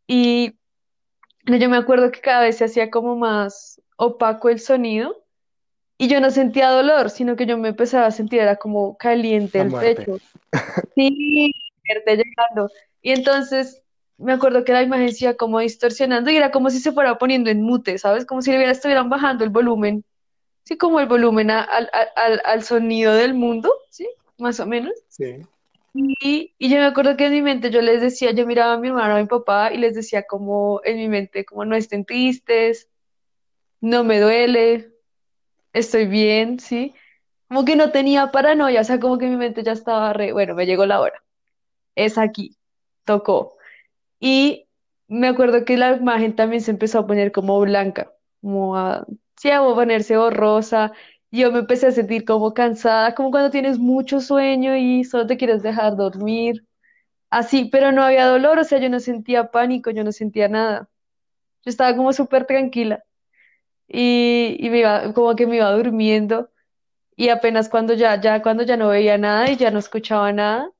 y 0.07 0.55
yo 1.45 1.69
me 1.69 1.77
acuerdo 1.77 2.11
que 2.11 2.21
cada 2.21 2.41
vez 2.41 2.57
se 2.57 2.65
hacía 2.65 2.89
como 2.91 3.15
más 3.15 3.81
opaco 3.97 4.49
el 4.49 4.59
sonido. 4.59 5.20
Y 6.01 6.07
yo 6.07 6.19
no 6.19 6.31
sentía 6.31 6.69
dolor, 6.69 7.11
sino 7.11 7.35
que 7.35 7.45
yo 7.45 7.59
me 7.59 7.69
empezaba 7.69 8.07
a 8.07 8.11
sentir, 8.11 8.39
era 8.39 8.55
como 8.55 8.97
caliente 8.97 9.59
el 9.59 9.71
pecho. 9.71 10.17
Sí, 10.95 11.53
llegando. 12.07 12.71
Y 13.03 13.11
entonces 13.11 13.83
me 14.17 14.33
acuerdo 14.33 14.63
que 14.63 14.73
la 14.73 14.81
imagen 14.81 15.13
se 15.13 15.25
iba 15.25 15.35
como 15.35 15.59
distorsionando 15.59 16.31
y 16.31 16.37
era 16.37 16.49
como 16.49 16.71
si 16.71 16.79
se 16.79 16.91
fuera 16.91 17.19
poniendo 17.19 17.51
en 17.51 17.61
mute, 17.61 17.99
¿sabes? 17.99 18.25
Como 18.25 18.41
si 18.41 18.49
le 18.49 18.57
hubiera, 18.57 18.71
estuvieran 18.71 19.11
bajando 19.11 19.43
el 19.43 19.51
volumen, 19.51 20.03
sí, 20.63 20.75
como 20.75 20.99
el 20.99 21.05
volumen 21.05 21.51
a- 21.51 21.61
al, 21.61 21.87
al, 21.93 22.07
al- 22.15 22.41
al 22.45 22.63
sonido 22.63 23.13
del 23.13 23.35
mundo, 23.35 23.71
¿sí? 23.91 24.09
Más 24.39 24.59
o 24.59 24.65
menos. 24.65 24.93
Sí. 25.07 25.45
Y, 25.93 26.55
y 26.57 26.69
yo 26.69 26.77
me 26.77 26.85
acuerdo 26.85 27.15
que 27.15 27.27
en 27.27 27.33
mi 27.33 27.43
mente 27.43 27.69
yo 27.69 27.81
les 27.83 28.01
decía, 28.01 28.31
yo 28.31 28.47
miraba 28.47 28.73
a 28.73 28.77
mi 28.79 28.87
hermano, 28.87 29.17
a 29.17 29.19
mi 29.19 29.27
papá 29.27 29.71
y 29.71 29.77
les 29.77 29.93
decía 29.93 30.23
como 30.23 30.81
en 30.83 30.97
mi 30.97 31.07
mente, 31.09 31.45
como 31.45 31.63
no 31.63 31.75
estén 31.75 32.05
tristes, 32.05 32.89
no 33.81 34.03
me 34.03 34.19
duele, 34.19 34.90
estoy 35.73 36.05
bien, 36.07 36.59
¿sí? 36.59 36.93
Como 37.49 37.65
que 37.65 37.75
no 37.75 37.91
tenía 37.91 38.31
paranoia, 38.31 38.81
o 38.81 38.83
sea, 38.83 38.99
como 38.99 39.17
que 39.17 39.27
mi 39.27 39.37
mente 39.37 39.63
ya 39.63 39.73
estaba 39.73 40.13
re, 40.13 40.33
bueno, 40.33 40.55
me 40.55 40.65
llegó 40.65 40.85
la 40.85 41.01
hora, 41.01 41.23
es 41.95 42.17
aquí, 42.17 42.57
tocó. 43.05 43.57
Y 44.19 44.67
me 45.07 45.27
acuerdo 45.29 45.65
que 45.65 45.77
la 45.77 45.93
imagen 45.97 46.35
también 46.35 46.61
se 46.61 46.71
empezó 46.71 46.99
a 46.99 47.07
poner 47.07 47.31
como 47.31 47.59
blanca, 47.61 48.13
como 48.41 48.77
a, 48.77 49.05
sí, 49.37 49.51
a 49.51 49.61
ponerse 49.61 50.17
borrosa. 50.17 50.93
Yo 51.31 51.51
me 51.51 51.59
empecé 51.59 51.87
a 51.87 51.91
sentir 51.91 52.25
como 52.25 52.53
cansada, 52.53 53.15
como 53.15 53.31
cuando 53.31 53.51
tienes 53.51 53.79
mucho 53.79 54.21
sueño 54.21 54.75
y 54.77 55.03
solo 55.03 55.27
te 55.27 55.37
quieres 55.37 55.63
dejar 55.63 55.95
dormir. 55.97 56.65
Así, 57.29 57.65
pero 57.71 57.91
no 57.91 58.03
había 58.03 58.27
dolor, 58.27 58.59
o 58.59 58.63
sea, 58.65 58.79
yo 58.79 58.89
no 58.89 58.99
sentía 58.99 59.51
pánico, 59.51 59.91
yo 59.91 60.03
no 60.03 60.11
sentía 60.11 60.47
nada. 60.49 60.89
Yo 61.65 61.69
estaba 61.71 61.95
como 61.95 62.13
súper 62.13 62.45
tranquila 62.45 63.03
y, 63.91 64.57
y 64.59 64.69
me 64.69 64.79
iba, 64.79 65.13
como 65.13 65.35
que 65.35 65.47
me 65.47 65.57
iba 65.57 65.71
durmiendo 65.71 66.49
y 67.15 67.29
apenas 67.29 67.69
cuando 67.69 67.93
ya, 67.93 68.19
ya 68.21 68.41
cuando 68.41 68.63
ya 68.63 68.77
no 68.77 68.89
veía 68.89 69.17
nada 69.17 69.51
y 69.51 69.57
ya 69.57 69.71
no 69.71 69.79
escuchaba 69.79 70.31
nada, 70.33 70.71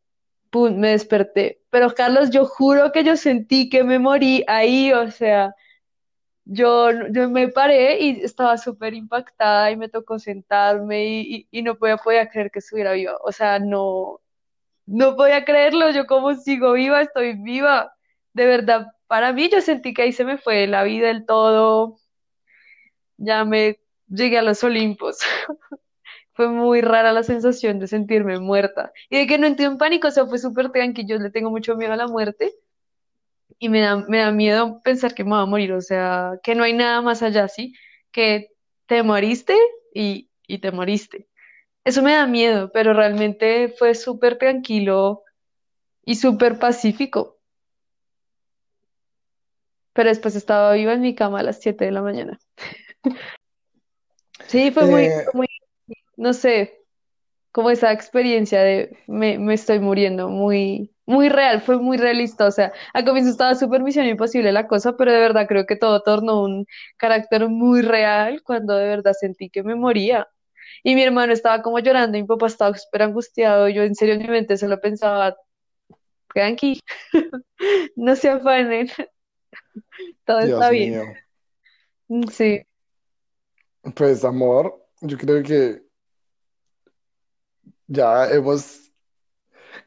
pum, 0.49 0.77
me 0.77 0.89
desperté. 0.89 1.61
Pero 1.69 1.93
Carlos, 1.95 2.31
yo 2.31 2.45
juro 2.45 2.91
que 2.91 3.03
yo 3.03 3.17
sentí 3.17 3.69
que 3.69 3.83
me 3.83 3.99
morí 3.99 4.43
ahí, 4.47 4.93
o 4.93 5.11
sea, 5.11 5.55
yo, 6.45 6.91
yo 7.11 7.29
me 7.29 7.49
paré 7.49 7.99
y 8.01 8.21
estaba 8.23 8.57
súper 8.57 8.93
impactada 8.93 9.71
y 9.71 9.77
me 9.77 9.89
tocó 9.89 10.19
sentarme 10.19 11.05
y, 11.05 11.47
y, 11.51 11.61
no 11.63 11.77
podía, 11.77 11.97
podía 11.97 12.29
creer 12.29 12.51
que 12.51 12.59
estuviera 12.59 12.93
viva. 12.93 13.17
O 13.23 13.31
sea, 13.31 13.59
no, 13.59 14.21
no 14.85 15.15
podía 15.15 15.45
creerlo, 15.45 15.91
yo 15.91 16.07
como 16.07 16.35
sigo 16.35 16.73
viva, 16.73 17.01
estoy 17.01 17.33
viva. 17.35 17.93
De 18.33 18.45
verdad, 18.45 18.87
para 19.07 19.33
mí 19.33 19.49
yo 19.49 19.61
sentí 19.61 19.93
que 19.93 20.03
ahí 20.03 20.13
se 20.13 20.25
me 20.25 20.37
fue 20.37 20.67
la 20.67 20.83
vida 20.83 21.07
del 21.07 21.25
todo, 21.25 21.97
ya 23.21 23.45
me 23.45 23.79
llegué 24.09 24.37
a 24.37 24.41
los 24.43 24.63
Olimpos. 24.63 25.19
Fue 26.33 26.47
muy 26.49 26.81
rara 26.81 27.13
la 27.13 27.23
sensación 27.23 27.79
de 27.79 27.87
sentirme 27.87 28.39
muerta 28.39 28.91
y 29.09 29.17
de 29.19 29.27
que 29.27 29.37
no 29.37 29.47
entré 29.47 29.65
en 29.65 29.77
pánico, 29.77 30.07
o 30.09 30.11
sea, 30.11 30.25
fue 30.25 30.39
súper 30.39 30.71
tranquilo, 30.71 31.07
yo 31.09 31.17
le 31.19 31.29
tengo 31.31 31.49
mucho 31.51 31.75
miedo 31.75 31.93
a 31.93 31.97
la 31.97 32.07
muerte 32.07 32.53
y 33.59 33.69
me 33.69 33.81
da, 33.81 33.97
me 33.97 34.19
da 34.19 34.31
miedo 34.31 34.81
pensar 34.83 35.13
que 35.13 35.23
me 35.23 35.31
voy 35.31 35.41
a 35.41 35.45
morir, 35.45 35.73
o 35.73 35.81
sea, 35.81 36.33
que 36.43 36.55
no 36.55 36.63
hay 36.63 36.73
nada 36.73 37.01
más 37.01 37.21
allá, 37.21 37.47
¿sí? 37.47 37.73
Que 38.11 38.49
te 38.87 39.03
moriste 39.03 39.55
y, 39.93 40.29
y 40.47 40.59
te 40.59 40.71
moriste. 40.71 41.27
Eso 41.85 42.03
me 42.03 42.13
da 42.13 42.27
miedo, 42.27 42.71
pero 42.73 42.93
realmente 42.93 43.69
fue 43.79 43.95
súper 43.95 44.37
tranquilo 44.37 45.23
y 46.05 46.15
súper 46.15 46.59
pacífico. 46.59 47.39
Pero 49.93 50.09
después 50.09 50.35
estaba 50.35 50.73
viva 50.73 50.93
en 50.93 51.01
mi 51.01 51.15
cama 51.15 51.39
a 51.39 51.43
las 51.43 51.59
7 51.61 51.85
de 51.85 51.91
la 51.91 52.01
mañana. 52.01 52.39
Sí, 54.47 54.71
fue 54.71 54.85
muy, 54.87 55.03
Eh, 55.05 55.25
muy, 55.33 55.47
no 56.17 56.33
sé, 56.33 56.79
como 57.51 57.69
esa 57.71 57.91
experiencia 57.93 58.61
de 58.61 58.97
me, 59.07 59.39
me 59.39 59.53
estoy 59.55 59.79
muriendo, 59.79 60.29
muy, 60.29 60.91
muy 61.05 61.29
real, 61.29 61.61
fue 61.61 61.77
muy 61.79 61.97
realista. 61.97 62.47
O 62.47 62.51
sea, 62.51 62.73
al 62.93 63.05
comienzo 63.05 63.31
estaba 63.31 63.55
súper 63.55 63.81
misión 63.83 64.05
imposible 64.07 64.51
la 64.51 64.67
cosa, 64.67 64.95
pero 64.97 65.11
de 65.13 65.19
verdad 65.19 65.47
creo 65.47 65.65
que 65.65 65.75
todo 65.77 66.01
tornó 66.03 66.43
un 66.43 66.65
carácter 66.97 67.49
muy 67.49 67.81
real 67.81 68.41
cuando 68.43 68.75
de 68.77 68.87
verdad 68.87 69.13
sentí 69.19 69.49
que 69.49 69.63
me 69.63 69.75
moría. 69.75 70.27
Y 70.83 70.95
mi 70.95 71.03
hermano 71.03 71.33
estaba 71.33 71.61
como 71.61 71.79
llorando, 71.79 72.17
y 72.17 72.21
mi 72.23 72.27
papá 72.27 72.47
estaba 72.47 72.77
súper 72.77 73.03
angustiado. 73.03 73.69
Yo 73.69 73.83
en 73.83 73.95
serio 73.95 74.15
en 74.15 74.21
mi 74.23 74.27
mente 74.29 74.57
solo 74.57 74.79
pensaba, 74.81 75.35
tranqui, 76.33 76.79
no 77.95 78.15
se 78.15 78.29
afanen, 78.29 78.87
todo 80.25 80.39
está 80.39 80.69
bien. 80.69 80.91
mío. 82.07 82.23
Sí, 82.31 82.61
Pues 83.95 84.23
amor, 84.23 84.85
yo 85.01 85.17
creo 85.17 85.41
que 85.41 85.81
ya 87.87 88.29
hemos 88.29 88.91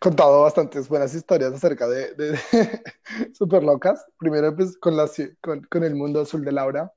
contado 0.00 0.42
bastantes 0.42 0.88
buenas 0.88 1.14
historias 1.14 1.52
acerca 1.52 1.86
de, 1.86 2.14
de, 2.14 2.36
súper 3.34 3.62
locas. 3.62 4.04
Primero 4.18 4.54
pues 4.54 4.76
con, 4.78 4.96
la, 4.96 5.08
con, 5.40 5.62
con 5.64 5.84
el 5.84 5.94
mundo 5.94 6.22
azul 6.22 6.44
de 6.44 6.52
Laura. 6.52 6.92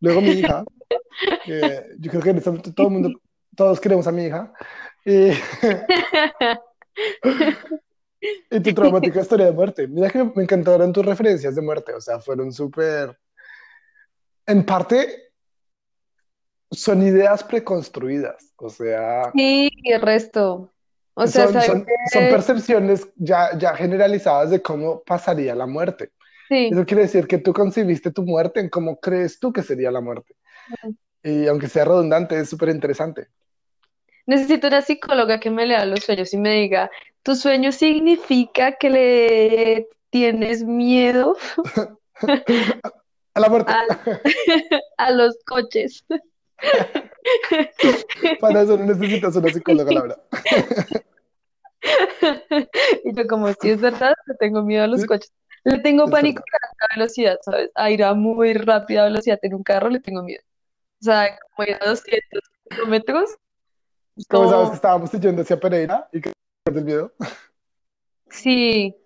Luego 0.00 0.20
mi 0.20 0.30
hija, 0.30 0.64
que 1.44 1.86
yo 1.98 2.10
creo 2.10 2.22
que 2.22 2.30
en 2.30 2.38
este 2.38 2.50
momento 2.50 2.74
todo 2.74 2.88
el 2.88 2.92
mundo, 2.92 3.20
todos 3.56 3.80
queremos 3.80 4.08
a 4.08 4.12
mi 4.12 4.24
hija. 4.24 4.52
Y, 5.04 5.30
y 8.50 8.60
tu 8.60 8.74
traumática 8.74 9.20
historia 9.20 9.46
de 9.46 9.52
muerte. 9.52 9.86
Mira 9.86 10.10
que 10.10 10.24
me 10.24 10.42
encantaron 10.42 10.92
tus 10.92 11.06
referencias 11.06 11.54
de 11.54 11.62
muerte. 11.62 11.94
O 11.94 12.00
sea, 12.00 12.18
fueron 12.18 12.52
súper... 12.52 13.16
En 14.46 14.66
parte 14.66 15.23
son 16.74 17.02
ideas 17.02 17.44
preconstruidas. 17.44 18.52
O 18.56 18.68
sea... 18.68 19.30
sí, 19.34 19.70
el 19.84 20.00
resto. 20.00 20.70
O 21.14 21.26
sea, 21.26 21.44
Son, 21.44 21.52
¿sabes 21.52 21.86
son, 22.12 22.22
percepciones 22.28 23.08
ya, 23.16 23.56
ya 23.56 23.74
generalizadas 23.76 24.50
de 24.50 24.60
cómo 24.60 25.02
pasaría 25.04 25.54
la 25.54 25.66
muerte. 25.66 26.10
Sí. 26.48 26.70
Eso 26.72 26.84
quiere 26.84 27.02
decir 27.02 27.26
que 27.26 27.38
tú 27.38 27.52
concibiste 27.52 28.10
tu 28.10 28.22
muerte 28.22 28.60
en 28.60 28.68
cómo 28.68 28.98
crees 28.98 29.38
tú 29.38 29.52
que 29.52 29.62
sería 29.62 29.90
la 29.90 30.00
muerte. 30.00 30.34
Y 31.22 31.46
aunque 31.46 31.68
sea 31.68 31.84
redundante, 31.84 32.38
es 32.38 32.50
súper 32.50 32.70
interesante. 32.70 33.28
Necesito 34.26 34.66
una 34.66 34.82
psicóloga 34.82 35.38
que 35.38 35.50
me 35.50 35.66
lea 35.66 35.84
los 35.84 36.00
sueños 36.00 36.34
y 36.34 36.38
me 36.38 36.54
diga, 36.54 36.90
¿tu 37.22 37.36
sueño 37.36 37.70
significa 37.70 38.72
que 38.72 38.90
le 38.90 39.88
tienes 40.10 40.64
miedo 40.64 41.36
A 43.34 43.40
la 43.40 43.48
muerte. 43.48 43.72
a, 43.72 43.84
a 44.98 45.10
los 45.10 45.36
coches? 45.44 46.04
Para 48.40 48.62
eso 48.62 48.76
no 48.76 48.84
necesitas 48.84 49.36
una 49.36 49.50
psicóloga, 49.50 49.92
Laura. 49.92 50.16
Y 53.04 53.14
yo 53.14 53.26
como, 53.26 53.52
si 53.52 53.70
es 53.70 53.80
verdad, 53.80 54.14
le 54.26 54.34
tengo 54.36 54.62
miedo 54.62 54.84
a 54.84 54.86
los 54.86 55.04
coches. 55.04 55.30
Le 55.64 55.78
tengo 55.80 56.04
es 56.04 56.10
pánico 56.10 56.42
verdad. 56.42 56.70
a 56.80 56.84
la 56.84 56.96
velocidad, 56.96 57.38
¿sabes? 57.42 57.70
A 57.74 57.90
ir 57.90 58.02
a 58.04 58.14
muy 58.14 58.54
rápida 58.54 59.04
velocidad 59.04 59.38
en 59.42 59.54
un 59.54 59.62
carro 59.62 59.90
le 59.90 60.00
tengo 60.00 60.22
miedo. 60.22 60.42
O 61.00 61.04
sea, 61.04 61.38
como 61.54 61.68
ir 61.68 61.76
a 61.80 61.86
200 61.86 62.40
kilómetros, 62.70 63.30
Como 64.28 64.48
sabes 64.48 64.70
que 64.70 64.76
estábamos 64.76 65.12
yendo 65.12 65.42
hacia 65.42 65.60
Pereira 65.60 66.08
y 66.12 66.20
que 66.20 66.32
el 66.74 66.84
miedo. 66.84 67.12
sí, 68.30 68.96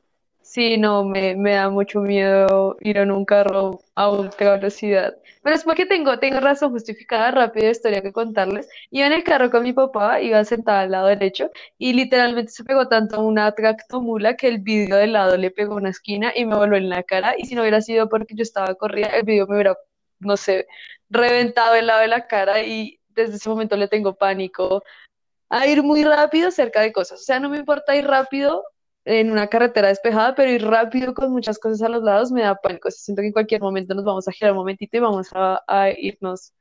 sí, 0.49 0.79
no, 0.79 1.05
me, 1.05 1.35
me 1.37 1.53
da 1.53 1.69
mucho 1.69 2.01
miedo 2.01 2.77
ir 2.81 2.97
en 2.97 3.11
un 3.11 3.25
carro 3.25 3.81
a 3.95 4.11
ultra 4.11 4.55
velocidad. 4.55 5.15
Pero 5.43 5.55
es 5.57 5.65
porque 5.65 5.87
tengo, 5.87 6.19
tengo 6.19 6.41
razón 6.41 6.73
justificada, 6.73 7.31
rápida 7.31 7.71
historia 7.71 8.03
que 8.03 8.13
contarles. 8.13 8.69
Iba 8.91 9.07
en 9.07 9.13
el 9.13 9.25
carro 9.25 9.51
con 9.51 9.63
mi 9.63 9.73
papá, 9.73 10.21
iba 10.21 10.43
sentada 10.45 10.81
al 10.83 10.91
lado 10.91 11.09
derecho 11.09 11.51
y 11.79 11.93
literalmente 11.93 12.51
se 12.53 12.65
pegó 12.65 12.89
tanto 12.89 13.21
una 13.23 13.53
tractomula 13.53 14.37
que 14.37 14.49
el 14.49 14.59
vidrio 14.61 14.97
del 14.97 15.13
lado 15.13 15.37
le 15.37 15.51
pegó 15.51 15.77
una 15.77 15.91
esquina 15.91 16.33
y 16.35 16.47
me 16.47 16.57
voló 16.57 16.77
en 16.77 16.89
la 16.89 17.03
cara. 17.03 17.35
Y 17.39 17.47
si 17.47 17.55
no 17.55 17.63
hubiera 17.63 17.83
sido 17.83 18.09
porque 18.09 18.35
yo 18.35 18.43
estaba 18.43 18.75
corrida, 18.75 19.09
el 19.09 19.25
vidrio 19.25 19.47
me 19.47 19.55
hubiera, 19.55 19.77
no 20.21 20.37
sé, 20.37 20.67
reventado 21.11 21.75
el 21.75 21.87
lado 21.89 22.01
de 22.01 22.09
la 22.09 22.27
cara 22.27 22.63
y 22.63 23.01
desde 23.09 23.37
ese 23.37 23.49
momento 23.49 23.77
le 23.77 23.89
tengo 23.89 24.15
pánico 24.17 24.83
a 25.51 25.67
ir 25.67 25.83
muy 25.83 26.05
rápido 26.05 26.51
cerca 26.51 26.81
de 26.81 26.93
cosas. 26.93 27.21
O 27.21 27.25
sea, 27.25 27.41
no 27.41 27.51
me 27.51 27.59
importa 27.59 27.97
ir 27.97 28.07
rápido 28.07 28.65
en 29.09 29.31
una 29.31 29.47
carretera 29.47 29.89
despejada, 29.89 30.35
pero 30.35 30.51
ir 30.51 30.65
rápido 30.67 31.15
con 31.15 31.33
muchas 31.33 31.59
cosas 31.59 31.81
a 31.83 31.89
los 31.89 32.03
lados 32.03 32.31
me 32.31 32.43
da 32.43 32.55
pánico. 32.57 32.89
O 32.89 32.91
sea, 32.91 33.01
siento 33.01 33.23
que 33.23 33.29
en 33.29 33.33
cualquier 33.33 33.63
momento 33.63 33.95
nos 33.95 34.05
vamos 34.05 34.29
a 34.29 34.33
girar 34.33 34.53
un 34.53 34.59
momentito 34.59 34.97
y 34.97 35.01
vamos 35.01 35.29
a, 35.33 35.63
a 35.67 35.91
irnos 35.91 36.53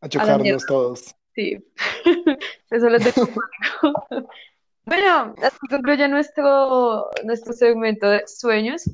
A 0.00 0.06
a 0.06 0.08
chocarnos 0.08 0.66
todos. 0.66 1.16
Sí, 1.34 1.58
eso 2.70 2.88
le 2.88 2.98
tengo 2.98 3.26
pánico. 3.26 4.28
Bueno, 4.86 5.34
así 5.42 5.58
concluye 5.68 6.08
nuestro, 6.08 7.10
nuestro 7.22 7.52
segmento 7.52 8.08
de 8.08 8.26
sueños, 8.26 8.90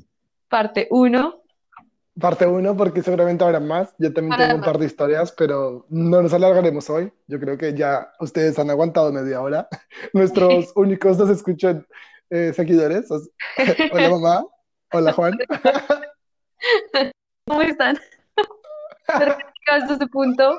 parte 0.47 0.87
uno 0.91 1.41
Parte 2.19 2.47
uno, 2.47 2.75
porque 2.75 3.03
seguramente 3.03 3.43
habrá 3.43 3.59
más. 3.59 3.93
Yo 3.99 4.11
también 4.11 4.31
Para 4.31 4.47
tengo 4.47 4.59
un 4.59 4.65
par 4.65 4.79
de 4.79 4.87
historias, 4.87 5.31
pero 5.31 5.85
no 5.89 6.21
nos 6.21 6.33
alargaremos 6.33 6.89
hoy. 6.89 7.11
Yo 7.27 7.39
creo 7.39 7.57
que 7.59 7.75
ya 7.75 8.11
ustedes 8.19 8.57
han 8.57 8.71
aguantado 8.71 9.11
media 9.11 9.39
hora. 9.39 9.67
Nuestros 10.13 10.71
únicos 10.75 11.17
dos 11.17 11.29
escuchan 11.29 11.85
eh, 12.29 12.53
seguidores. 12.53 13.07
Hola 13.91 14.09
mamá. 14.09 14.45
Hola 14.93 15.13
Juan. 15.13 15.33
¿Cómo 17.47 17.61
están? 17.61 17.97
Hasta 19.07 19.93
este 19.93 20.07
punto. 20.07 20.57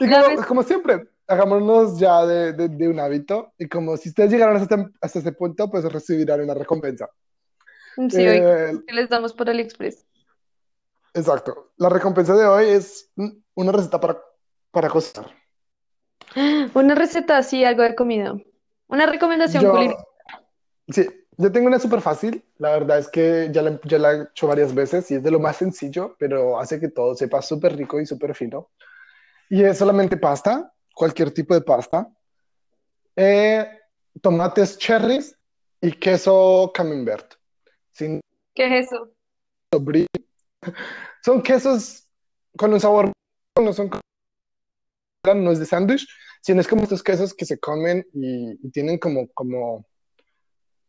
Y 0.00 0.36
como, 0.46 0.62
siempre, 0.62 1.08
hagámonos 1.26 1.98
ya 1.98 2.24
de, 2.26 2.52
de- 2.52 2.68
de 2.68 2.88
un 2.88 2.98
hábito. 3.00 3.52
Y 3.58 3.68
como 3.68 3.96
si 3.96 4.08
ustedes 4.10 4.30
llegaron 4.30 4.56
hasta, 4.56 4.74
este- 4.74 4.90
hasta 5.00 5.18
este 5.20 5.32
punto, 5.32 5.70
pues 5.70 5.84
recibirán 5.84 6.40
una 6.40 6.54
recompensa. 6.54 7.08
Sí, 8.10 8.26
hoy 8.26 8.38
Eh, 8.42 8.72
¿qué 8.86 8.92
les 8.94 9.08
damos 9.08 9.32
por 9.32 9.48
AliExpress. 9.48 10.04
exacto. 11.14 11.72
La 11.76 11.88
recompensa 11.88 12.34
de 12.34 12.44
hoy 12.44 12.66
es 12.70 13.10
una 13.54 13.70
receta 13.72 14.00
para, 14.00 14.18
para 14.74 14.90
cocinar. 14.90 15.30
Una 16.74 16.94
receta 16.94 17.38
así, 17.38 17.64
algo 17.64 17.82
de 17.82 17.94
comida. 17.94 18.34
Una 18.88 19.06
recomendación. 19.06 19.62
Yo, 19.62 19.96
sí, 20.88 21.06
yo 21.38 21.50
tengo 21.50 21.68
una 21.68 21.78
súper 21.78 22.00
fácil. 22.00 22.44
La 22.58 22.72
verdad 22.72 22.98
es 22.98 23.08
que 23.08 23.48
ya 23.52 23.62
la, 23.62 23.80
ya 23.84 23.98
la 23.98 24.12
he 24.12 24.22
hecho 24.24 24.46
varias 24.46 24.74
veces 24.74 25.10
y 25.10 25.14
es 25.14 25.22
de 25.22 25.30
lo 25.30 25.40
más 25.40 25.56
sencillo, 25.56 26.16
pero 26.18 26.58
hace 26.60 26.78
que 26.78 26.88
todo 26.88 27.14
sepa 27.14 27.40
súper 27.40 27.76
rico 27.76 28.00
y 28.00 28.06
súper 28.06 28.34
fino. 28.34 28.70
Y 29.48 29.62
es 29.62 29.78
solamente 29.78 30.16
pasta, 30.16 30.72
cualquier 30.94 31.30
tipo 31.30 31.54
de 31.54 31.60
pasta, 31.60 32.08
eh, 33.16 33.66
tomates 34.20 34.76
cherries 34.78 35.36
y 35.80 35.92
queso 35.92 36.70
camembert. 36.74 37.34
Sin 37.92 38.20
¿Qué 38.54 38.78
es 38.78 38.86
eso? 38.86 39.10
Son 41.24 41.42
quesos 41.42 42.08
con 42.56 42.72
un 42.72 42.80
sabor, 42.80 43.12
no 43.60 43.72
son, 43.72 43.90
no 45.32 45.50
es 45.52 45.58
de 45.58 45.66
sándwich, 45.66 46.06
sino 46.42 46.60
es 46.60 46.68
como 46.68 46.82
estos 46.82 47.02
quesos 47.02 47.32
que 47.32 47.46
se 47.46 47.58
comen 47.58 48.06
y, 48.12 48.58
y 48.66 48.70
tienen 48.70 48.98
como, 48.98 49.28
como, 49.28 49.86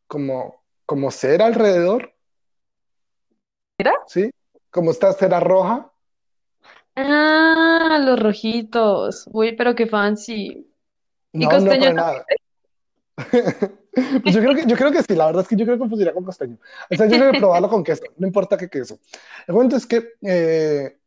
como, 0.07 0.63
como 0.85 1.11
cera 1.11 1.45
alrededor. 1.45 2.13
¿Cera? 3.77 3.93
Sí, 4.07 4.31
como 4.69 4.91
esta 4.91 5.13
cera 5.13 5.39
roja. 5.39 5.89
Ah, 6.97 8.01
los 8.03 8.19
rojitos. 8.19 9.29
Uy, 9.31 9.55
pero 9.55 9.75
qué 9.75 9.87
fancy. 9.87 10.69
¿Y 11.31 11.39
No, 11.39 11.51
no, 11.51 11.51
costeño 11.51 11.81
para 11.81 11.93
nada. 11.93 12.25
Pues 13.95 14.35
yo 14.35 14.41
creo 14.41 14.53
que, 14.53 14.65
yo 14.65 14.75
creo 14.75 14.91
que 14.91 15.03
sí, 15.03 15.15
la 15.15 15.27
verdad 15.27 15.43
es 15.43 15.47
que 15.47 15.55
yo 15.55 15.63
creo 15.63 15.77
que 15.77 15.87
funcionaría 15.87 16.13
con 16.13 16.25
costeño. 16.25 16.57
O 16.91 16.95
sea, 16.95 17.07
yo 17.07 17.17
creo 17.17 17.31
que 17.31 17.39
probarlo 17.39 17.69
con 17.69 17.81
queso, 17.81 18.03
no 18.17 18.27
importa 18.27 18.57
qué 18.57 18.69
queso. 18.69 18.99
El 19.47 19.55
cuento 19.55 19.77
es 19.77 19.85
que 19.85 20.09
eh, 20.21 20.97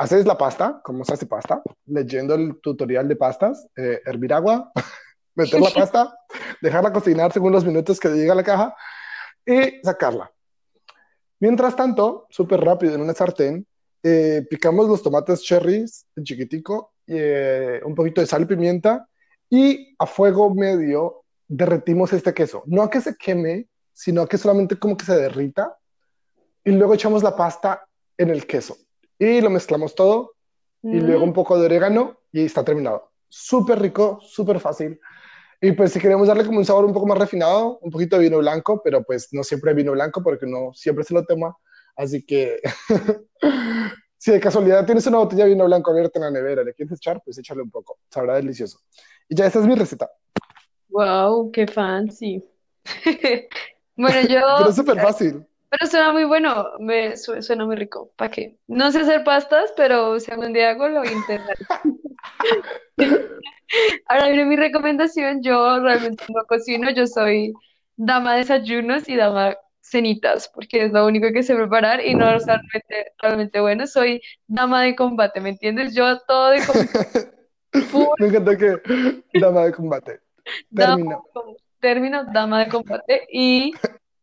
haces 0.00 0.24
la 0.24 0.38
pasta, 0.38 0.80
¿cómo 0.82 1.04
se 1.04 1.12
hace 1.12 1.26
pasta? 1.26 1.62
Leyendo 1.84 2.34
el 2.34 2.58
tutorial 2.62 3.06
de 3.06 3.16
pastas, 3.16 3.68
eh, 3.76 4.00
hervir 4.06 4.32
agua, 4.32 4.72
meter 5.34 5.60
la 5.60 5.68
pasta, 5.68 6.16
dejarla 6.62 6.90
cocinar 6.90 7.30
según 7.32 7.52
los 7.52 7.66
minutos 7.66 8.00
que 8.00 8.08
diga 8.08 8.34
la 8.34 8.42
caja 8.42 8.74
y 9.44 9.78
sacarla. 9.84 10.32
Mientras 11.38 11.76
tanto, 11.76 12.26
súper 12.30 12.60
rápido 12.60 12.94
en 12.94 13.02
una 13.02 13.12
sartén, 13.12 13.66
eh, 14.02 14.46
picamos 14.48 14.88
los 14.88 15.02
tomates 15.02 15.42
cherries 15.42 16.06
en 16.16 16.24
chiquitico, 16.24 16.94
eh, 17.06 17.82
un 17.84 17.94
poquito 17.94 18.22
de 18.22 18.26
sal 18.26 18.42
y 18.42 18.46
pimienta 18.46 19.06
y 19.50 19.94
a 19.98 20.06
fuego 20.06 20.54
medio 20.54 21.24
derretimos 21.46 22.10
este 22.14 22.32
queso. 22.32 22.62
No 22.64 22.82
a 22.82 22.88
que 22.88 23.02
se 23.02 23.16
queme, 23.16 23.68
sino 23.92 24.22
a 24.22 24.28
que 24.28 24.38
solamente 24.38 24.78
como 24.78 24.96
que 24.96 25.04
se 25.04 25.16
derrita 25.16 25.76
y 26.64 26.70
luego 26.70 26.94
echamos 26.94 27.22
la 27.22 27.36
pasta 27.36 27.86
en 28.16 28.30
el 28.30 28.46
queso 28.46 28.78
y 29.20 29.42
lo 29.42 29.50
mezclamos 29.50 29.94
todo 29.96 30.36
y 30.90 31.00
luego 31.00 31.24
un 31.24 31.32
Mm, 31.32 31.34
poco 31.34 31.58
de 31.58 31.66
orégano 31.66 32.20
y 32.32 32.46
está 32.46 32.64
terminado. 32.64 33.12
Súper 33.28 33.80
rico, 33.80 34.20
súper 34.22 34.60
fácil. 34.60 35.00
Y 35.60 35.72
pues 35.72 35.92
si 35.92 36.00
queremos 36.00 36.28
darle 36.28 36.46
como 36.46 36.58
un 36.58 36.66
sabor 36.66 36.84
un 36.86 36.94
poco 36.94 37.06
más 37.08 37.18
refinado, 37.18 37.78
un 37.80 37.90
poquito 37.90 38.16
de 38.18 38.24
vino 38.24 38.38
blanco, 38.38 38.82
pero 38.84 39.04
pues 39.04 39.28
no 39.32 39.44
siempre 39.44 39.72
hay 39.72 39.76
vino 39.78 39.92
blanco 39.92 40.22
porque 40.22 40.46
no 40.46 40.72
siempre 40.74 41.04
se 41.04 41.14
lo 41.14 41.26
toma. 41.26 41.56
Así 41.96 42.24
que 42.26 42.60
si 44.18 44.32
de 44.32 44.40
casualidad 44.40 44.86
tienes 44.86 45.06
una 45.08 45.18
botella 45.18 45.44
de 45.44 45.50
vino 45.50 45.66
blanco 45.66 45.92
abierta 45.92 46.18
en 46.18 46.24
la 46.26 46.30
nevera, 46.32 46.64
le 46.64 46.74
quieres 46.74 46.96
echar, 46.98 47.22
pues 47.24 47.38
échale 47.38 47.62
un 47.62 47.70
poco. 47.72 47.98
Sabrá 48.10 48.36
delicioso. 48.36 48.80
Y 49.28 49.36
ya 49.36 49.46
esta 49.46 49.60
es 49.60 49.66
mi 49.66 49.74
receta. 49.74 50.10
wow, 50.88 51.50
qué 51.52 51.66
fancy. 51.66 52.44
Bueno, 53.96 54.22
Pero 54.54 54.70
yo, 54.70 54.70
es 54.70 54.76
súper 54.76 55.00
fácil. 55.00 55.46
Pero 55.70 55.86
suena 55.90 56.12
muy 56.12 56.24
bueno, 56.24 56.66
me 56.80 57.16
su- 57.16 57.40
suena 57.42 57.64
muy 57.66 57.76
rico. 57.76 58.12
¿Para 58.16 58.30
qué? 58.30 58.58
No 58.66 58.90
sé 58.92 59.00
hacer 59.00 59.24
pastas, 59.24 59.72
pero 59.76 60.18
si 60.20 60.30
algún 60.32 60.52
día 60.52 60.70
hago, 60.70 60.88
lo 60.88 61.00
voy 61.00 61.10
a 61.10 61.12
intentar. 61.12 61.56
Ahora 64.06 64.28
viene 64.28 64.44
mi 64.46 64.56
recomendación. 64.56 65.42
Yo 65.42 65.80
realmente 65.80 66.24
no 66.28 66.44
cocino, 66.46 66.90
yo 66.90 67.06
soy 67.06 67.52
dama 67.96 68.32
de 68.34 68.38
desayunos 68.40 69.08
y 69.08 69.16
dama 69.16 69.56
cenitas, 69.80 70.48
porque 70.54 70.84
es 70.86 70.92
lo 70.92 71.06
único 71.06 71.28
que 71.32 71.42
sé 71.42 71.54
preparar 71.54 72.04
y 72.04 72.14
no 72.14 72.30
es 72.30 72.46
realmente, 72.46 73.12
realmente 73.18 73.60
bueno. 73.60 73.86
Soy 73.86 74.20
dama 74.46 74.82
de 74.82 74.94
combate, 74.96 75.40
¿me 75.40 75.50
entiendes? 75.50 75.94
Yo 75.94 76.20
todo 76.26 76.50
de 76.50 76.64
combate, 76.64 76.90
Me 78.18 78.26
encanta 78.28 78.56
que 78.56 78.76
dama 79.32 79.64
de 79.64 79.72
combate. 79.72 80.20
dama, 80.70 80.96
Termino. 80.96 81.24
con- 81.32 81.56
término, 81.80 82.24
dama 82.32 82.64
de 82.64 82.70
combate. 82.70 83.26
Y 83.32 83.72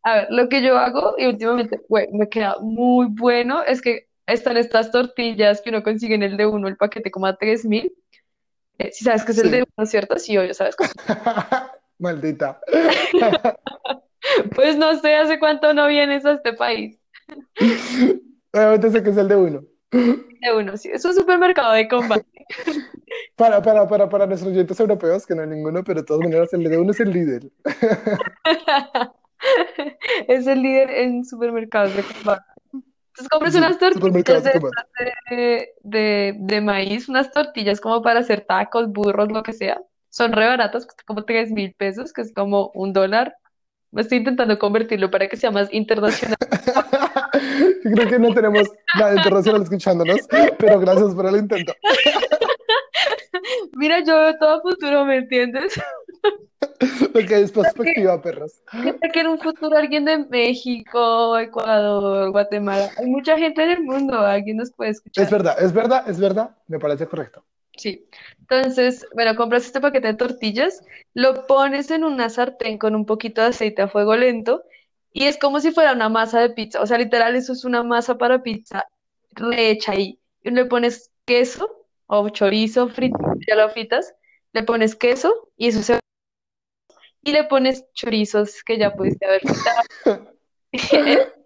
a 0.08 0.16
ver, 0.16 0.28
lo 0.30 0.48
que 0.48 0.62
yo 0.62 0.78
hago 0.78 1.16
y 1.18 1.26
últimamente, 1.26 1.82
güey, 1.90 2.08
me 2.14 2.30
queda 2.30 2.58
muy 2.62 3.08
bueno, 3.10 3.62
es 3.64 3.82
que 3.82 4.08
están 4.26 4.56
estas 4.56 4.90
tortillas 4.90 5.62
que 5.62 5.70
uno 5.70 5.84
consigue 5.84 6.16
en 6.16 6.24
el 6.24 6.38
de 6.38 6.46
uno, 6.46 6.70
el 6.70 6.78
paquete 6.78 7.12
como 7.12 7.26
a 7.26 7.36
3000. 7.36 7.94
Eh, 8.78 8.92
si 8.94 9.04
sabes 9.04 9.26
que 9.26 9.34
es 9.34 9.38
el 9.40 9.52
de 9.52 9.66
uno, 9.76 9.86
¿cierto? 9.86 10.18
Sí, 10.18 10.38
obvio, 10.38 10.54
sabes. 10.54 10.76
Maldita. 12.00 12.60
Pues 14.54 14.78
no 14.78 15.00
sé 15.00 15.16
hace 15.16 15.40
cuánto 15.40 15.74
no 15.74 15.88
vienes 15.88 16.26
a 16.26 16.34
este 16.34 16.52
país. 16.52 17.00
Obviamente 18.52 18.92
sé 18.92 19.02
que 19.02 19.12
es 19.12 19.18
el 19.18 19.28
de 19.30 19.36
uno. 19.38 19.64
De 19.90 20.54
uno, 20.54 20.76
sí. 20.76 20.90
Es 20.92 21.06
un 21.06 21.14
supermercado 21.14 21.72
de 21.74 21.88
combate. 21.88 22.26
Para, 23.38 23.62
para, 23.62 23.88
para, 23.88 24.10
para 24.10 24.26
nuestros 24.26 24.52
oyentes 24.52 24.80
europeos, 24.80 25.26
que 25.26 25.34
no 25.34 25.44
hay 25.44 25.48
ninguno, 25.48 25.84
pero 25.84 26.02
de 26.02 26.06
todas 26.06 26.24
maneras 26.24 26.52
el 26.54 26.64
de 26.64 26.78
uno 26.78 26.92
es 26.92 27.00
el 27.00 27.12
líder. 27.12 27.44
Es 30.28 30.48
el 30.48 30.62
líder 30.62 30.90
en 30.92 31.26
supermercados 31.26 31.96
de 31.96 32.04
combate. 32.04 32.44
Entonces 32.74 33.30
compras 33.30 33.56
unas 33.56 33.80
tortillas 33.80 34.44
de 34.44 35.74
de, 36.38 36.62
maíz, 36.62 37.10
unas 37.10 37.32
tortillas 37.32 37.82
como 37.82 38.02
para 38.02 38.20
hacer 38.20 38.42
tacos, 38.42 38.92
burros, 38.92 39.32
lo 39.32 39.42
que 39.42 39.54
sea. 39.54 39.82
Son 40.10 40.32
re 40.32 40.46
baratas, 40.48 40.88
como 41.06 41.26
tres 41.26 41.52
mil 41.52 41.74
pesos, 41.74 42.14
que 42.14 42.22
es 42.22 42.34
como 42.34 42.72
un 42.76 42.94
dólar. 42.94 43.36
Estoy 43.96 44.20
intentando 44.20 44.60
convertirlo 44.60 45.10
para 45.10 45.28
que 45.28 45.38
sea 45.38 45.50
más 45.50 45.74
internacional. 45.74 46.38
Yo 47.84 47.92
creo 47.92 48.08
que 48.08 48.20
no 48.20 48.34
tenemos 48.34 48.68
nada 49.00 49.16
internacional 49.16 49.64
escuchándonos, 49.64 50.20
pero 50.60 50.80
gracias 50.80 51.16
por 51.16 51.26
el 51.26 51.38
intento. 51.38 51.74
Mira, 53.74 54.04
yo 54.04 54.18
veo 54.18 54.38
todo 54.40 54.50
a 54.56 54.62
futuro, 54.62 55.06
¿me 55.06 55.18
entiendes? 55.18 55.80
Lo 57.14 57.26
que 57.26 57.40
es 57.42 57.52
perspectiva, 57.52 58.22
perros. 58.22 58.62
¿Qué 58.84 58.94
tal 58.94 59.12
que 59.12 59.20
en 59.22 59.28
un 59.28 59.40
futuro 59.40 59.76
alguien 59.76 60.06
de 60.06 60.18
México, 60.20 61.38
Ecuador, 61.38 62.32
Guatemala? 62.32 62.90
Hay 62.98 63.08
mucha 63.08 63.38
gente 63.38 63.64
en 63.64 63.70
el 63.72 63.84
mundo, 63.84 64.18
alguien 64.18 64.58
nos 64.58 64.72
puede 64.72 64.92
Es 64.92 64.98
escuchar. 64.98 65.30
verdad, 65.30 65.56
es 65.60 65.74
verdad, 65.74 66.10
es 66.10 66.20
verdad. 66.20 66.56
Me 66.68 66.80
parece 66.80 67.08
correcto. 67.08 67.44
Sí. 67.78 68.08
Entonces, 68.40 69.06
bueno, 69.14 69.36
compras 69.36 69.66
este 69.66 69.80
paquete 69.82 70.08
de 70.08 70.14
tortillas, 70.16 70.82
lo 71.14 71.46
pones 71.48 71.92
en 71.92 72.04
una 72.04 72.30
sartén 72.30 72.78
con 72.78 72.96
un 72.96 73.06
poquito 73.06 73.42
de 73.42 73.48
aceite 73.48 73.82
a 73.84 73.88
fuego 73.88 74.16
lento 74.16 74.64
y 75.14 75.26
es 75.26 75.38
como 75.38 75.60
si 75.60 75.72
fuera 75.72 75.94
una 75.94 76.10
masa 76.10 76.40
de 76.42 76.50
pizza. 76.52 76.82
O 76.82 76.88
sea, 76.88 76.98
literal, 76.98 77.36
eso 77.36 77.54
es 77.54 77.66
una 77.66 77.84
masa 77.84 78.18
para 78.18 78.42
pizza 78.42 78.86
hecha 79.54 79.92
ahí. 79.92 80.20
Y 80.44 80.52
le 80.52 80.66
pones 80.66 81.12
queso 81.26 81.86
o 82.08 82.30
chorizo 82.30 82.88
frito, 82.88 83.18
ya 83.48 83.56
lo 83.56 83.70
fritas, 83.70 84.14
le 84.54 84.64
pones 84.64 84.96
queso 84.96 85.50
y 85.58 85.68
eso 85.68 85.82
se... 85.82 86.00
Y 87.28 87.34
le 87.34 87.44
pones 87.44 87.84
chorizos 87.94 88.64
que 88.64 88.78
ya 88.78 88.94
pudiste 88.96 89.26
haber 89.26 89.42
fritado. 89.42 90.32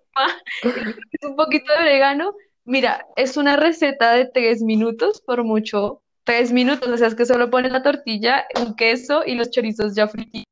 Es 1.11 1.23
un 1.23 1.35
poquito 1.35 1.73
de 1.73 1.79
orégano. 1.79 2.35
Mira, 2.65 3.07
es 3.15 3.35
una 3.35 3.55
receta 3.55 4.11
de 4.11 4.25
tres 4.25 4.61
minutos, 4.61 5.21
por 5.21 5.43
mucho, 5.43 6.03
tres 6.23 6.51
minutos. 6.51 6.87
O 6.87 6.97
sea, 6.97 7.07
es 7.07 7.15
que 7.15 7.25
solo 7.25 7.49
pones 7.49 7.71
la 7.71 7.81
tortilla, 7.81 8.45
un 8.59 8.75
queso 8.75 9.23
y 9.25 9.33
los 9.33 9.49
chorizos 9.49 9.95
ya 9.95 10.07
fritos. 10.07 10.43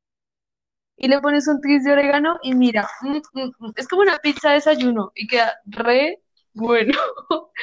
Y 0.96 1.06
le 1.06 1.20
pones 1.20 1.46
un 1.46 1.60
tris 1.60 1.84
de 1.84 1.92
orégano 1.92 2.38
y 2.42 2.54
mira, 2.56 2.88
mm, 3.02 3.18
mm, 3.32 3.52
mm, 3.58 3.72
es 3.76 3.86
como 3.86 4.02
una 4.02 4.18
pizza 4.18 4.48
de 4.48 4.54
desayuno 4.56 5.12
y 5.14 5.28
queda 5.28 5.54
re 5.66 6.20
bueno. 6.54 6.92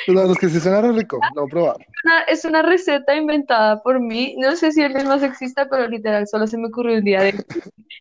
Pero 0.05 0.23
los 0.27 0.37
que 0.37 0.49
sí 0.49 0.59
suena 0.59 0.81
re 0.81 0.91
rico, 0.93 1.19
lo 1.35 1.43
a 1.43 1.47
probar. 1.47 1.77
Una- 2.03 2.21
es 2.23 2.45
una 2.45 2.61
receta 2.61 3.15
inventada 3.15 3.81
por 3.81 3.99
mí. 3.99 4.35
No 4.37 4.55
sé 4.55 4.71
si 4.71 4.81
alguien 4.83 5.07
más 5.07 5.23
exista, 5.23 5.67
pero 5.69 5.87
literal, 5.87 6.27
solo 6.27 6.47
se 6.47 6.57
me 6.57 6.67
ocurrió 6.67 6.97
un 6.97 7.03
día 7.03 7.21
de... 7.21 7.33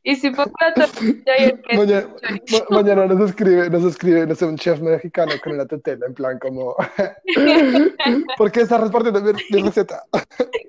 Y 0.02 0.14
si 0.16 0.30
pongo 0.30 0.52
la 0.60 0.74
tortilla 0.74 1.32
y 1.40 1.44
el 1.44 1.60
queso 1.62 1.80
Mañana, 1.80 2.06
el 2.28 2.42
ma- 2.50 2.82
mañana 2.82 3.06
nos 3.06 3.30
escribe, 3.30 3.70
nos 3.70 3.84
escribe, 3.84 4.26
no 4.26 4.34
sé, 4.36 4.44
un 4.44 4.56
chef 4.56 4.80
mexicano 4.80 5.32
con 5.42 5.56
la 5.56 5.66
tetela, 5.66 6.06
en 6.06 6.14
plan 6.14 6.38
como, 6.38 6.76
¿por 8.36 8.52
qué 8.52 8.60
estás 8.60 8.80
repartiendo 8.80 9.20
mi, 9.20 9.32
mi 9.50 9.62
receta? 9.62 10.04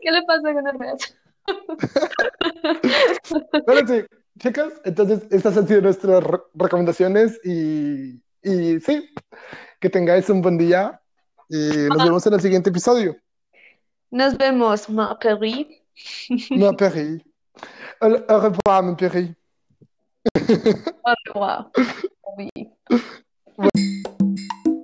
¿Qué 0.02 0.12
le 0.12 0.24
pasa 0.24 0.54
con 0.54 0.68
el 0.68 0.80
resto? 0.80 1.14
Bueno, 3.66 3.88
sí, 3.88 4.04
chicas, 4.40 4.74
entonces 4.86 5.22
estas 5.32 5.58
han 5.58 5.68
sido 5.68 5.82
nuestras 5.82 6.24
re- 6.24 6.40
recomendaciones 6.56 7.40
y, 7.44 8.22
y 8.42 8.80
sí, 8.80 9.10
que 9.80 9.90
tengáis 9.90 10.30
un 10.30 10.42
buen 10.42 10.58
día 10.58 11.02
y 11.50 11.88
nos 11.90 12.04
vemos 12.04 12.26
en 12.28 12.34
el 12.34 12.42
siguiente 12.42 12.70
episodio. 12.70 13.16
Nos 14.12 14.38
vemos, 14.38 14.90
ma 14.90 15.18
Peri. 15.20 15.84
Ma 16.52 16.74
péri. 16.74 17.24
Au 18.00 18.40
revoir, 18.40 18.84
mon 18.84 18.96
péri. 18.96 19.36
Au 21.04 21.14
revoir. 21.34 21.72
Oui. 22.38 22.50